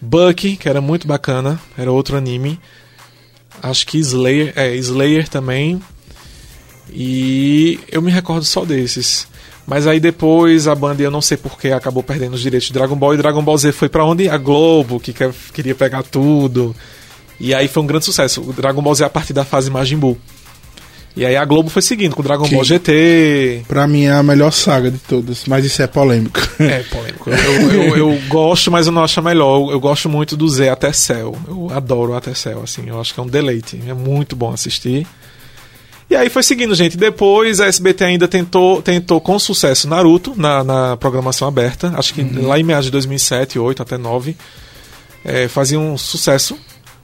[0.00, 2.60] Bucky, que era muito bacana, era outro anime.
[3.62, 5.80] Acho que Slayer, é, Slayer também.
[6.90, 9.26] E eu me recordo só desses.
[9.66, 12.94] Mas aí depois a banda, eu não sei porquê, acabou perdendo os direitos de Dragon
[12.96, 13.14] Ball.
[13.14, 14.28] E Dragon Ball Z foi pra onde?
[14.28, 16.76] A Globo, que quer- queria pegar tudo.
[17.40, 18.42] E aí foi um grande sucesso.
[18.42, 20.18] O Dragon Ball Z é a partir da fase Majin Buu.
[21.16, 23.62] E aí a Globo foi seguindo com Dragon Que- Ball GT.
[23.68, 26.40] Pra mim é a melhor saga de todas, mas isso é polêmico.
[26.58, 27.30] É, polêmico.
[27.30, 29.60] Eu, eu, eu gosto, mas eu não acho a melhor.
[29.68, 31.36] Eu, eu gosto muito do Z até Cell.
[31.48, 32.82] Eu adoro o até Cell, assim.
[32.88, 33.80] Eu acho que é um deleite.
[33.86, 35.06] É muito bom assistir.
[36.08, 36.96] E aí foi seguindo, gente.
[36.96, 41.92] Depois a SBT ainda tentou, tentou com sucesso Naruto na, na programação aberta.
[41.96, 44.36] Acho que lá em meados de 2007, 8 até 9.
[45.24, 46.58] É, fazia um sucesso.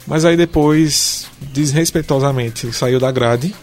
[0.06, 3.54] Mas aí depois, desrespeitosamente, saiu da grade.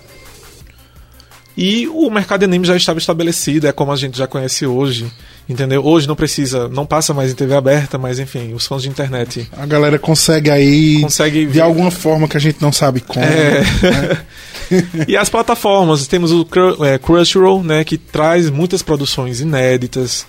[1.58, 5.12] E o mercado de anime já estava estabelecido, é como a gente já conhece hoje,
[5.50, 5.84] entendeu?
[5.84, 9.50] Hoje não precisa, não passa mais em TV aberta, mas enfim, os fãs de internet
[9.52, 11.62] A galera consegue aí, conseguem de ver.
[11.62, 13.26] alguma forma que a gente não sabe como.
[13.26, 13.62] É.
[13.82, 14.22] né?
[15.08, 16.46] E as plataformas, temos o
[16.86, 20.26] é, Crunchyroll, né, que traz muitas produções inéditas.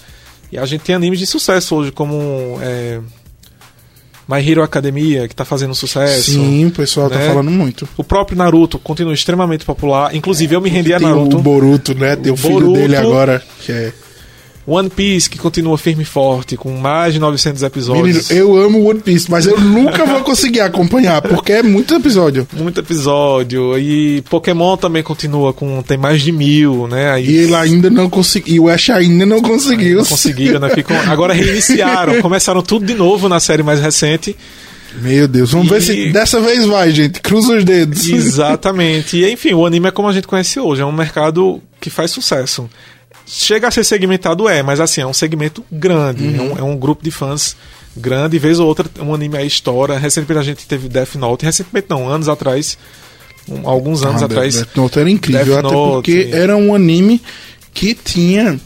[0.52, 3.00] E a gente tem animes de sucesso hoje, como é,
[4.28, 6.32] My Hero Academia, que tá fazendo sucesso.
[6.32, 7.26] Sim, o pessoal tá né?
[7.28, 7.88] falando muito.
[7.96, 10.14] O próprio Naruto continua extremamente popular.
[10.14, 11.38] Inclusive, eu me rendi a Tem Naruto.
[11.38, 12.14] o Boruto, né?
[12.14, 12.78] Tem o, filho Boruto.
[12.78, 13.92] dele agora, que é...
[14.70, 18.28] One Piece, que continua firme e forte, com mais de 900 episódios.
[18.28, 22.46] Menino, eu amo One Piece, mas eu nunca vou conseguir acompanhar, porque é muito episódio.
[22.52, 23.78] Muito episódio.
[23.78, 25.80] E Pokémon também continua com.
[25.82, 27.10] tem mais de mil, né?
[27.12, 28.54] Aí, E ele ainda não conseguiu.
[28.54, 29.98] E o Ash ainda não conseguiu.
[29.98, 30.68] não conseguiram, né?
[30.70, 34.36] Ficam, agora reiniciaram, começaram tudo de novo na série mais recente.
[35.00, 37.20] Meu Deus, vamos ver E- se dessa vez vai, gente.
[37.20, 38.06] Cruza os dedos.
[38.08, 39.16] Exatamente.
[39.18, 42.10] E enfim, o anime é como a gente conhece hoje, é um mercado que faz
[42.10, 42.68] sucesso.
[43.30, 46.76] Chega a ser segmentado, é, mas assim, é um segmento grande, é, um, é um
[46.76, 47.54] grupo de fãs
[47.96, 49.98] grande, vez ou outra um anime aí estoura.
[49.98, 52.78] Recentemente a gente teve Death Note, recentemente não, anos atrás,
[53.48, 54.54] um- alguns anos Ah, atrás.
[54.54, 55.94] Death Note era incrível, Death até Note.
[56.10, 57.20] porque era um anime
[57.74, 58.58] que tinha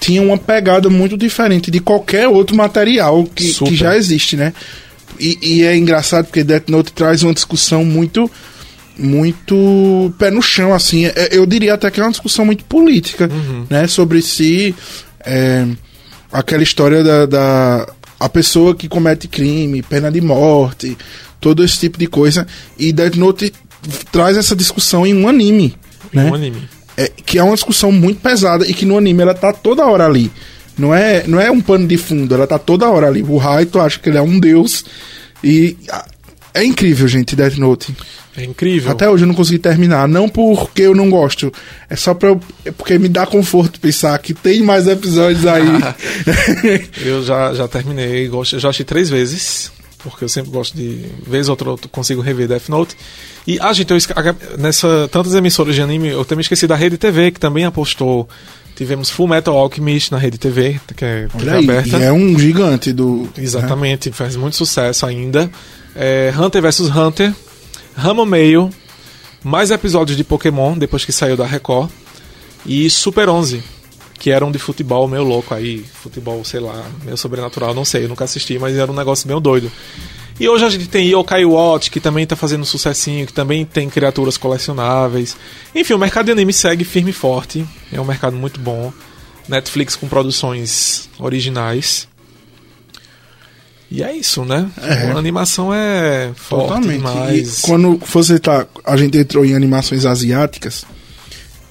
[0.00, 4.52] tinha uma pegada muito diferente de qualquer outro material que, que já existe, né?
[5.18, 8.30] E, e é engraçado porque Death Note traz uma discussão muito
[8.98, 11.06] muito pé no chão, assim.
[11.06, 13.66] É- Eu diria até que é uma discussão muito política, Uhum.
[13.68, 13.86] né?
[13.86, 14.74] Sobre se
[15.24, 15.66] é,
[16.32, 17.88] aquela história da, da
[18.20, 20.96] a pessoa que comete crime, pena de morte,
[21.40, 22.46] todo esse tipo de coisa.
[22.78, 23.52] E Death Note
[24.12, 25.74] traz essa discussão em um anime,
[26.12, 26.24] né?
[26.30, 26.68] Um anime.
[26.96, 30.06] É, que é uma discussão muito pesada e que no anime ela tá toda hora
[30.06, 30.30] ali.
[30.78, 33.22] Não é, não é um pano de fundo, ela tá toda hora ali.
[33.22, 34.84] O Raito acha que ele é um deus
[35.42, 35.76] e
[36.54, 37.94] é incrível, gente, Death Note.
[38.36, 38.90] É incrível.
[38.90, 41.52] Até hoje eu não consegui terminar, não porque eu não gosto,
[41.90, 45.64] é só pra eu, é porque me dá conforto pensar que tem mais episódios aí.
[47.04, 51.04] Eu já, já terminei, gosto, já achei três vezes, porque eu sempre gosto de.
[51.26, 52.96] Vez ou outra eu consigo rever Death Note.
[53.46, 53.98] E, ah, gente, eu,
[54.58, 58.28] nessa tantas emissoras de anime, eu também esqueci da Rede TV, que também apostou.
[58.76, 61.96] Tivemos Full Metal Alchemist na Rede TV, que é, que é aberta.
[61.98, 63.28] é um gigante do.
[63.36, 65.50] Exatamente, faz muito sucesso ainda.
[65.94, 67.34] É, Hunter vs Hunter,
[67.96, 68.70] Rama Meio,
[69.42, 71.90] mais episódios de Pokémon depois que saiu da Record,
[72.66, 73.62] e Super 11,
[74.18, 78.08] que eram de futebol meio louco aí, futebol, sei lá, meio sobrenatural, não sei, eu
[78.08, 79.70] nunca assisti, mas era um negócio meio doido.
[80.38, 83.88] E hoje a gente tem Yokai Watch, que também tá fazendo sucessinho, que também tem
[83.88, 85.36] criaturas colecionáveis.
[85.74, 88.92] Enfim, o mercado de anime segue firme e forte, é um mercado muito bom.
[89.48, 92.08] Netflix com produções originais.
[93.90, 94.68] E é isso, né?
[94.82, 95.12] É.
[95.12, 96.96] A animação é forte Totalmente.
[96.96, 97.58] demais.
[97.58, 98.66] E quando você tá.
[98.84, 100.84] A gente entrou em animações asiáticas,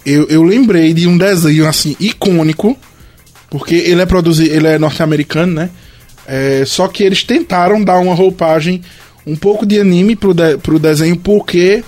[0.06, 2.78] eu, eu lembrei de um desenho assim, icônico,
[3.50, 5.70] porque ele é produzido, ele é norte-americano, né?
[6.26, 8.82] É, só que eles tentaram dar uma roupagem
[9.26, 11.84] um pouco de anime pro, de, pro desenho, porque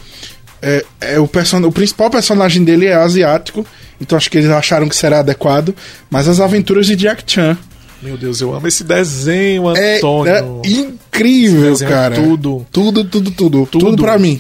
[0.62, 3.66] é, é o, person o principal personagem dele é asiático,
[4.00, 5.76] então acho que eles acharam que será adequado.
[6.10, 7.58] Mas as aventuras de Jack Chan
[8.06, 10.62] Meu Deus, eu amo esse desenho, é, Antônio.
[10.64, 12.16] é incrível, cara.
[12.16, 12.66] tudo.
[12.72, 13.66] Tudo, tudo, tudo.
[13.66, 14.04] Tudo, Tudo.
[14.04, 14.40] pra mim.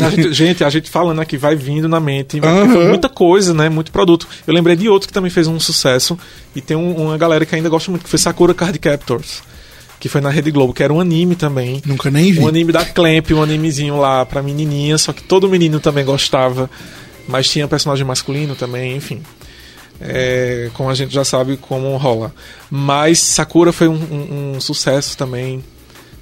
[0.00, 2.38] A gente, gente, a gente falando aqui vai vindo na mente.
[2.40, 3.68] foi Muita coisa, né?
[3.68, 4.28] Muito produto.
[4.46, 6.16] Eu lembrei de outro que também fez um sucesso.
[6.54, 9.42] E tem um- uma galera que ainda gosta muito, que foi Sakura Card Captors.
[9.98, 11.82] Que foi na Rede Globo, que era um anime também.
[11.84, 12.38] Nunca nem vi.
[12.38, 16.70] Um anime da Clamp, um animezinho lá pra menininha, só que todo menino também gostava.
[17.26, 19.20] Mas tinha personagem masculino também, enfim.
[20.00, 22.32] É, como a gente já sabe como rola.
[22.70, 25.62] Mas Sakura foi um, um- um sucesso também,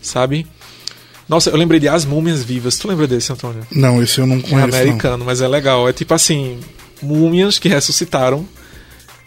[0.02, 0.46] sabe?
[1.28, 2.76] Nossa, eu lembrei de As Múmias Vivas.
[2.78, 3.66] Tu lembra desse, Antônio?
[3.70, 4.68] Não, esse eu não É conheço.
[4.68, 4.78] não.
[4.78, 5.88] americano, mas é legal.
[5.88, 6.58] É tipo assim,
[7.02, 8.46] múmias que ressuscitaram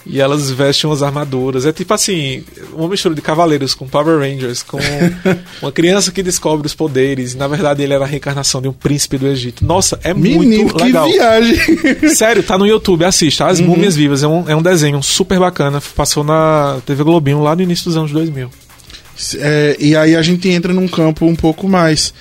[0.06, 1.66] e elas vestem umas armaduras.
[1.66, 4.80] É tipo assim, uma mistura de cavaleiros com Power Rangers, com
[5.62, 7.36] uma criança que descobre os poderes.
[7.36, 9.66] Na verdade ele era a reencarnação de um príncipe do Egito.
[9.66, 11.08] Nossa, é Menino, muito que legal.
[11.08, 11.58] viagem.
[12.16, 13.46] Sério, tá no YouTube, assista.
[13.46, 15.82] As Múmias Vivas é um, é um desenho super bacana.
[15.96, 18.50] Passou na TV Globinho lá no início dos anos 2000.
[19.36, 22.14] É, e aí a gente entra num campo um pouco mais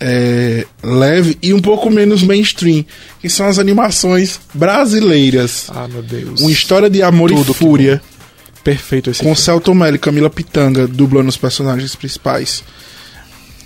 [0.00, 2.84] é, leve e um pouco menos mainstream,
[3.20, 5.66] que são as animações brasileiras.
[5.68, 6.40] Ah, meu Deus.
[6.40, 8.02] Uma história de amor Tudo e fúria,
[8.64, 9.36] Perfeito esse com filme.
[9.36, 12.64] Celton Mello e Camila Pitanga dublando os personagens principais.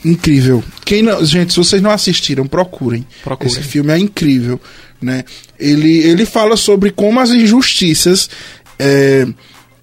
[0.04, 0.62] Incrível.
[0.84, 3.06] Quem não, gente, se vocês não assistiram, procurem.
[3.22, 3.52] Procurem.
[3.52, 4.60] Esse filme é incrível,
[5.00, 5.24] né?
[5.58, 8.28] Ele, ele fala sobre como as injustiças
[8.78, 9.26] é,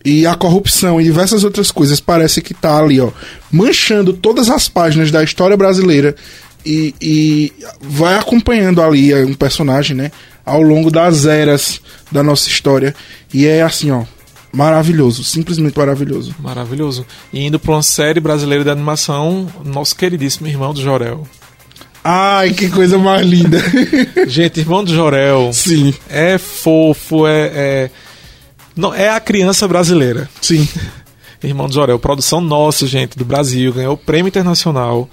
[0.05, 3.09] e a corrupção e diversas outras coisas parece que tá ali, ó,
[3.51, 6.15] manchando todas as páginas da história brasileira
[6.63, 10.11] e, e vai acompanhando ali é, um personagem, né?
[10.45, 12.93] Ao longo das eras da nossa história.
[13.33, 14.03] E é assim, ó,
[14.53, 16.35] maravilhoso, simplesmente maravilhoso.
[16.39, 17.03] Maravilhoso.
[17.33, 21.27] E indo pra uma série brasileira de animação, nosso queridíssimo irmão do Jorel.
[22.03, 23.59] Ai, que coisa mais linda.
[24.27, 27.51] Gente, irmão do Jorel sim, é fofo, é.
[27.55, 27.91] é...
[28.75, 30.29] Não, é a criança brasileira.
[30.41, 30.67] sim.
[31.43, 35.07] Irmão de Jorel, produção nossa, gente, do Brasil, ganhou o prêmio internacional.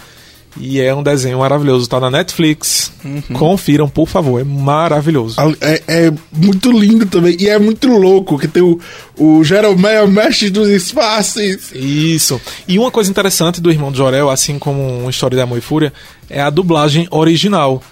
[0.59, 2.93] E é um desenho maravilhoso, tá na Netflix.
[3.05, 3.23] Uhum.
[3.33, 5.37] Confiram, por favor, é maravilhoso.
[5.61, 7.37] É, é muito lindo também.
[7.41, 8.79] E é muito louco que tem o,
[9.17, 11.73] o Jeromel, mestre dos espaços.
[11.75, 12.41] Isso.
[12.69, 15.63] E uma coisa interessante do Irmão de Jorel, assim como uma história de amor e
[15.63, 15.93] fúria,
[16.29, 17.83] é a dublagem original.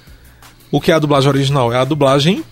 [0.70, 1.72] O que é a dublagem original?
[1.72, 2.44] É a dublagem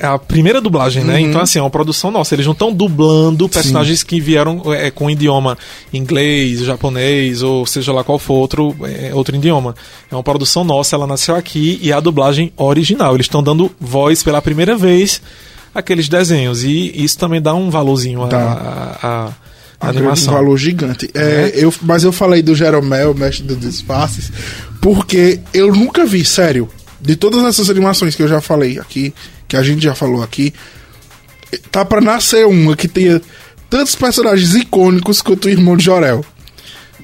[0.00, 1.14] é a primeira dublagem, né?
[1.14, 1.20] Uhum.
[1.28, 2.34] Então, assim, é uma produção nossa.
[2.34, 5.58] Eles não estão dublando personagens que vieram é, com idioma
[5.92, 9.74] inglês, japonês, ou seja lá qual for outro, é, outro idioma.
[10.10, 13.14] É uma produção nossa, ela nasceu aqui e é a dublagem original.
[13.14, 15.20] Eles estão dando voz pela primeira vez
[15.74, 16.64] àqueles desenhos.
[16.64, 18.98] E isso também dá um valorzinho à-
[19.80, 20.32] à Um animação.
[20.34, 21.10] valor gigante.
[21.14, 24.32] É, eu, mas eu falei do Jeromel, mestre dos disfarces,
[24.80, 26.68] porque eu nunca vi, sério,
[27.00, 29.12] de todas essas animações que eu já falei aqui,
[29.50, 30.54] que a gente já falou aqui,
[31.72, 33.20] tá pra nascer uma que tenha
[33.68, 36.24] tantos personagens icônicos quanto o irmão de Jorel.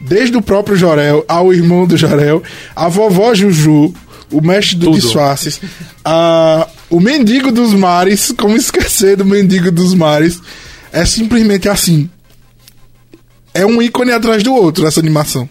[0.00, 2.40] Desde o próprio Jorel ao irmão do Jorel,
[2.74, 3.92] a vovó Juju,
[4.30, 5.60] o mestre dos disfarces,
[6.04, 10.40] a, o mendigo dos mares, como esquecer do mendigo dos mares,
[10.92, 12.08] é simplesmente assim.
[13.52, 15.48] É um ícone atrás do outro essa animação.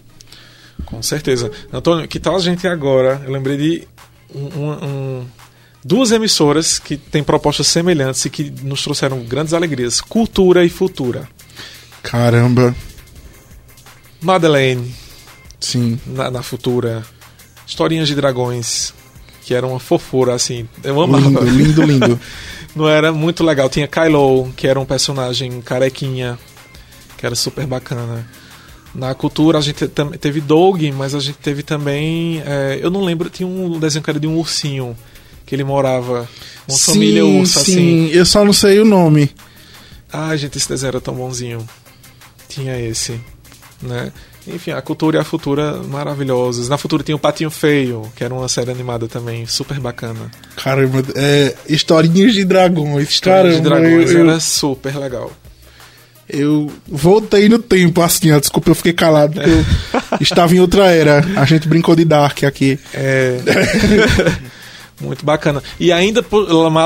[0.86, 1.50] Com certeza.
[1.72, 3.20] Antônio, que tal a gente agora?
[3.26, 3.88] Eu lembrei de
[4.34, 5.26] um- um- um-
[5.86, 11.28] duas emissoras que têm propostas semelhantes e que nos trouxeram grandes alegrias: Cultura e Futura.
[12.02, 12.74] Caramba,
[14.20, 14.92] Madeleine,
[15.60, 15.98] sim.
[16.06, 17.04] na, na Futura.
[17.66, 18.94] Historinhas de Dragões,
[19.44, 20.68] que era uma fofura, assim.
[20.84, 21.28] Eu amava.
[21.28, 22.20] Lindo, lindo, lindo.
[22.76, 23.68] Não era muito legal.
[23.68, 26.38] Tinha Kylo, que era um personagem carequinha,
[27.16, 28.28] que era super bacana.
[28.94, 29.86] Na cultura a gente
[30.20, 32.40] teve Doug, mas a gente teve também.
[32.46, 34.96] é, eu não lembro, tinha um desenho que era de um ursinho,
[35.46, 36.28] que ele morava.
[36.68, 37.72] Uma sim, família ursa, sim.
[37.72, 38.06] assim.
[38.08, 39.30] Eu só não sei o nome.
[40.12, 41.66] Ai, gente, esse desenho era tão bonzinho.
[42.48, 43.20] Tinha esse,
[43.80, 44.12] né?
[44.48, 46.68] Enfim, a cultura e a futura maravilhosas.
[46.68, 50.30] Na futura tinha o Patinho Feio, que era uma série animada também, super bacana.
[50.56, 53.10] Caramba, é, historinhas de dragões.
[53.10, 55.32] História Caramba, de Dragões eu, eu, era super legal.
[56.28, 59.64] eu voltei no tempo, assim, ó, desculpa, eu fiquei calado, porque eu
[60.20, 61.24] estava em outra era.
[61.36, 62.78] A gente brincou de Dark aqui.
[62.94, 63.38] É.
[65.00, 65.62] Muito bacana.
[65.78, 66.24] E ainda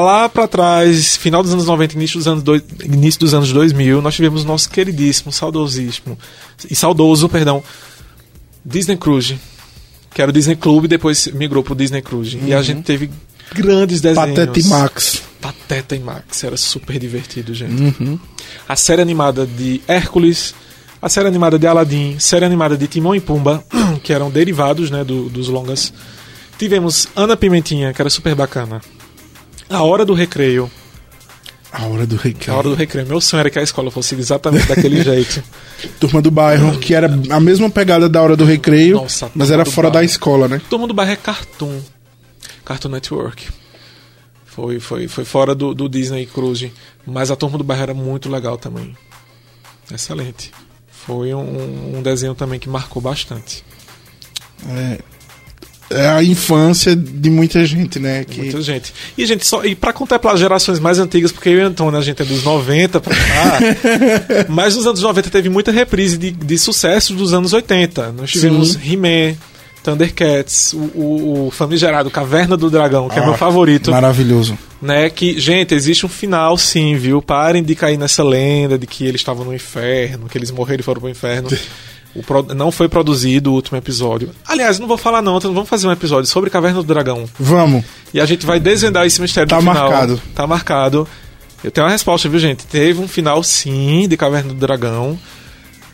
[0.01, 4.03] lá pra trás, final dos anos 90, início dos anos, dois, início dos anos 2000,
[4.03, 6.19] nós tivemos nosso queridíssimo, saudosíssimo,
[6.69, 7.63] e saudoso, perdão,
[8.65, 9.39] Disney Cruise,
[10.13, 12.39] que era o Disney Club, depois migrou pro Disney Cruise.
[12.45, 13.11] E a gente teve
[13.55, 14.29] grandes desenhos.
[14.31, 15.23] Pateta e Max.
[15.41, 17.81] Pateta e Max, era super divertido, gente.
[18.03, 18.19] Uhum.
[18.69, 20.55] A série animada de Hércules,
[21.01, 23.65] a série animada de Aladdin, série animada de Timão e Pumba,
[24.03, 25.93] que eram derivados né, do- dos longas.
[26.61, 28.83] Tivemos Ana Pimentinha, que era super bacana.
[29.67, 30.71] A Hora do Recreio.
[31.73, 32.59] A hora do A recreio.
[32.59, 33.07] Hora do Recreio.
[33.07, 35.43] Meu sonho era que a escola fosse exatamente daquele jeito.
[35.99, 39.63] Turma do bairro, que era a mesma pegada da hora do recreio, Nossa, mas Turma
[39.63, 40.05] era do fora da Bairro.
[40.11, 40.61] escola, né?
[40.69, 41.81] Todo mundo bairro é Cartoon.
[42.63, 43.49] Cartoon Network.
[44.45, 46.71] Foi, foi, foi fora do, do Disney Cruise.
[47.07, 48.95] Mas a Turma do Bairro era muito legal também.
[49.91, 50.51] Excelente.
[50.91, 53.65] Foi um, um desenho também que marcou bastante.
[54.69, 54.99] É,
[55.91, 58.25] é a infância de muita gente, né?
[58.25, 58.43] Que...
[58.43, 58.93] Muita gente.
[59.19, 61.99] E, gente, só, e pra contemplar as gerações mais antigas, porque eu e o Antônio,
[61.99, 63.59] a gente é dos 90 pra cá,
[64.49, 68.13] mas nos anos 90 teve muita reprise de, de sucessos dos anos 80.
[68.13, 68.77] Nós tivemos.
[68.77, 69.35] He-Man,
[69.83, 73.91] Thundercats, o, o, o famigerado Caverna do Dragão, que é Ah, meu favorito.
[73.91, 74.57] Maravilhoso.
[74.81, 77.21] Né, que, gente, existe um final sim, viu?
[77.21, 80.85] Parem de cair nessa lenda de que eles estavam no inferno, que eles morreram e
[80.85, 81.49] foram pro inferno.
[82.15, 84.31] O pro- não foi produzido o último episódio.
[84.47, 87.25] Aliás, não vou falar não, então vamos fazer um episódio sobre Caverna do Dragão.
[87.39, 87.85] Vamos.
[88.13, 89.75] E a gente vai desvendar esse mistério Tá do final.
[89.91, 90.23] marcado.
[90.35, 91.09] Tá marcado.
[91.63, 92.67] Eu tenho uma resposta, viu, gente?
[92.67, 95.17] Teve um final, sim, de Caverna do Dragão.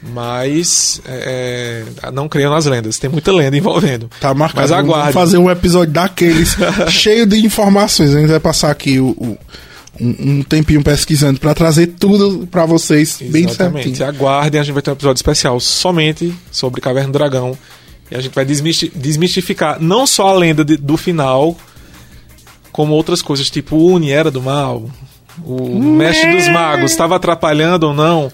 [0.03, 2.99] Mas é, é, não creiam nas lendas.
[2.99, 4.09] Tem muita lenda envolvendo.
[4.21, 4.61] Tá marcado.
[4.61, 5.13] Mas Vamos aguarde.
[5.13, 6.57] fazer um episódio daqueles
[6.89, 8.15] cheio de informações.
[8.15, 9.39] A gente vai passar aqui o, o-
[10.01, 13.97] um, um tempinho pesquisando pra trazer tudo pra vocês bem Exatamente.
[13.97, 14.09] certinho.
[14.09, 17.57] Aguardem, a gente vai ter um episódio especial somente sobre Caverna do Dragão.
[18.11, 21.57] E a gente vai desmisti- desmistificar não só a lenda de- do final,
[22.73, 24.89] como outras coisas, tipo Uni era do mal,
[25.45, 28.33] o Mestre dos Magos estava atrapalhando ou não.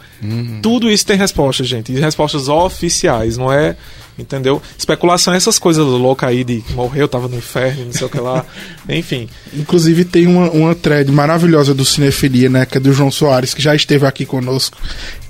[0.63, 1.93] Tudo isso tem respostas, gente.
[1.93, 3.77] E respostas oficiais, não é.
[4.19, 4.61] Entendeu?
[4.77, 8.21] Especulação é essas coisas loucas aí de morreu, tava no inferno, não sei o que
[8.21, 8.45] lá.
[8.87, 9.27] Enfim.
[9.55, 12.67] Inclusive tem uma, uma thread maravilhosa do Cinefilia, né?
[12.67, 14.77] Que é do João Soares, que já esteve aqui conosco.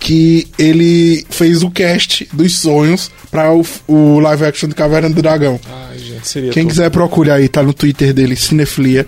[0.00, 5.22] Que ele fez o cast dos sonhos pra o, o live action de Caverna do
[5.22, 5.60] Dragão.
[5.88, 6.50] Ai, gente, seria.
[6.50, 6.70] Quem tudo.
[6.70, 9.06] quiser procure aí, tá no Twitter dele, Cinefilia.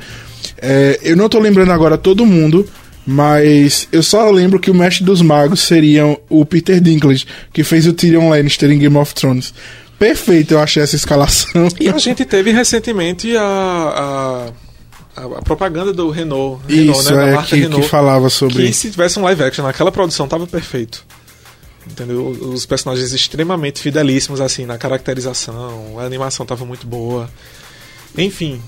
[0.66, 2.66] É, eu não tô lembrando agora todo mundo,
[3.06, 7.86] Mas eu só lembro que o mestre dos magos seria o Peter Dinklage, que fez
[7.86, 9.52] o Tyrion Lannister em Game of Thrones.
[9.98, 11.68] Perfeito, eu achei essa escalação.
[11.78, 14.52] E a gente teve recentemente a,
[15.16, 16.62] a, a propaganda do Renault.
[16.66, 17.34] Renault Isso, né?
[17.34, 17.82] É, que, Renault.
[17.82, 18.66] que falava sobre...
[18.66, 21.04] Que se tivesse um live action naquela produção tava perfeito.
[21.86, 22.26] Entendeu?
[22.26, 27.28] Os personagens extremamente fidelíssimos, assim, na caracterização, a animação tava muito boa.
[28.16, 28.60] Enfim.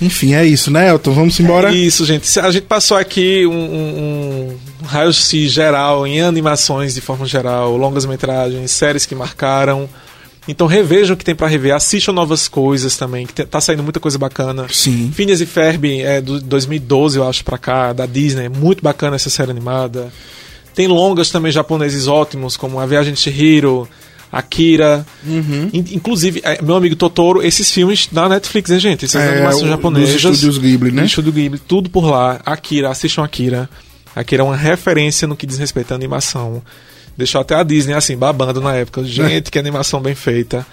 [0.00, 1.12] Enfim, é isso, né, Elton?
[1.12, 1.70] Vamos embora?
[1.70, 2.38] É isso, gente.
[2.38, 8.70] A gente passou aqui um, um, um raio-x geral em animações de forma geral, longas-metragens,
[8.70, 9.88] séries que marcaram.
[10.48, 13.82] Então revejam o que tem pra rever, assistam novas coisas também, que te- tá saindo
[13.82, 14.66] muita coisa bacana.
[14.70, 15.10] Sim.
[15.12, 18.48] Phineas e Ferb é do 2012, eu acho, pra cá, da Disney.
[18.48, 20.12] Muito bacana essa série animada.
[20.74, 23.88] Tem longas também japoneses ótimos, como A Viagem de Chihiro,
[24.30, 25.06] Akira.
[25.26, 25.70] Uhum.
[25.72, 29.04] In- Inclusive, é, meu amigo Totoro, esses filmes da Netflix, hein, gente?
[29.04, 30.14] Essas É, animações japonesas.
[30.22, 31.04] dos estúdios Ghibli, né?
[31.04, 32.40] Estúdio Ghibli, tudo por lá.
[32.44, 33.68] Akira, assistam Akira.
[34.14, 36.62] Akira é uma referência no que diz respeito à animação.
[37.16, 39.02] Deixou até a Disney assim, babando na época.
[39.04, 40.66] Gente, que animação bem feita.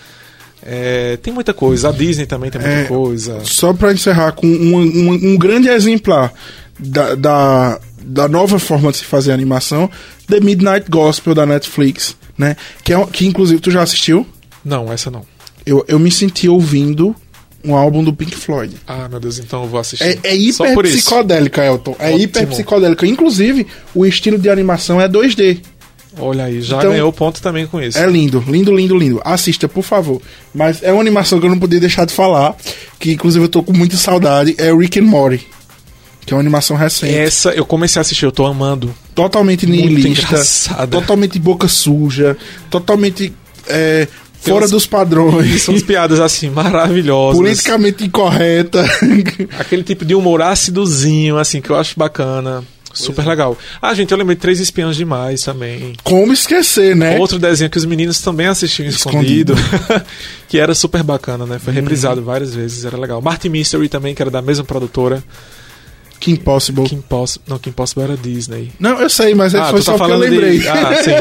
[0.65, 1.89] É, tem muita coisa.
[1.89, 3.39] A Disney também tem muita É, coisa.
[3.43, 6.33] Só pra encerrar com um, um, um grande exemplar
[6.79, 9.89] da, da, da nova forma de se fazer animação,
[10.27, 12.55] The Midnight Gospel da Netflix, né?
[12.83, 14.25] Que, é, que inclusive tu já assistiu?
[14.63, 15.25] Não, essa não.
[15.65, 17.15] Eu, eu me senti ouvindo
[17.63, 18.75] um álbum do Pink Floyd.
[18.85, 20.03] Ah, meu Deus, então eu vou assistir.
[20.03, 21.95] É, é hiper psicodélica, Elton.
[21.97, 22.21] É Ótimo.
[22.23, 23.07] hiper psicodélica.
[23.07, 23.65] Inclusive,
[23.95, 25.61] o estilo de animação é 2D.
[26.19, 27.97] Olha aí, já Então, ganhou ponto também com isso.
[27.97, 29.21] É lindo, lindo, lindo, lindo.
[29.23, 30.21] Assista, por favor.
[30.53, 32.55] Mas é uma animação que eu não podia deixar de falar,
[32.99, 35.47] que inclusive eu tô com muita saudade, é Rick and Morty.
[36.25, 37.15] Que é uma animação recente.
[37.15, 38.93] Essa eu comecei a assistir, eu tô amando.
[39.15, 40.87] Totalmente engraçada.
[40.87, 42.35] totalmente boca suja,
[42.69, 43.33] totalmente
[43.67, 44.07] é,
[44.41, 47.37] fora uns- dos padrões, São as piadas assim, maravilhosas.
[47.37, 48.83] politicamente incorreta.
[49.59, 52.63] Aquele tipo de humor ácidozinho, assim, que eu acho bacana.
[52.95, 53.57] Super legal.
[53.81, 55.93] Ah, gente, eu lembrei de Três Espiãs Demais também.
[56.03, 57.17] Como esquecer, né?
[57.17, 59.55] Outro desenho que os meninos também assistiam escondido.
[60.47, 61.57] que era super bacana, né?
[61.57, 63.19] Foi reprisado várias vezes, era legal.
[63.19, 65.23] Martin Mystery também, que era da mesma produtora.
[66.23, 66.85] Que impossible.
[66.85, 67.43] Kim Possible.
[67.49, 68.71] Não, Kim Possible era Disney.
[68.79, 70.59] Não, eu sei, mas ah, foi tu só tá porque eu falando lembrei.
[70.59, 70.67] de.
[70.69, 71.11] Ah, sim.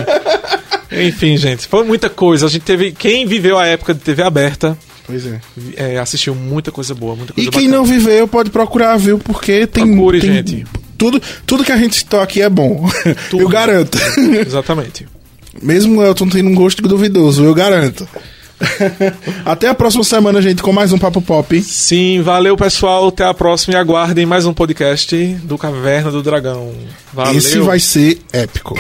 [1.09, 2.47] Enfim, gente, foi muita coisa.
[2.47, 2.93] A gente teve.
[2.93, 5.41] Quem viveu a época de TV aberta Pois é.
[5.75, 7.79] é, assistiu muita coisa boa, muita coisa E quem bacana.
[7.79, 9.19] não viveu pode procurar, viu?
[9.19, 9.89] Porque tem.
[9.89, 10.65] Procure, tem gente.
[10.97, 12.89] Tudo, tudo que a gente citou aqui é bom.
[13.29, 13.43] Tudo.
[13.43, 13.99] Eu garanto.
[14.47, 15.09] Exatamente.
[15.61, 18.09] Mesmo o Elton tendo um gosto duvidoso, eu garanto.
[19.45, 21.61] Até a próxima semana, gente, com mais um Papo Pop.
[21.63, 23.09] Sim, valeu pessoal.
[23.09, 26.73] Até a próxima e aguardem mais um podcast do Caverna do Dragão.
[27.13, 27.37] Valeu.
[27.37, 28.79] Esse vai ser épico.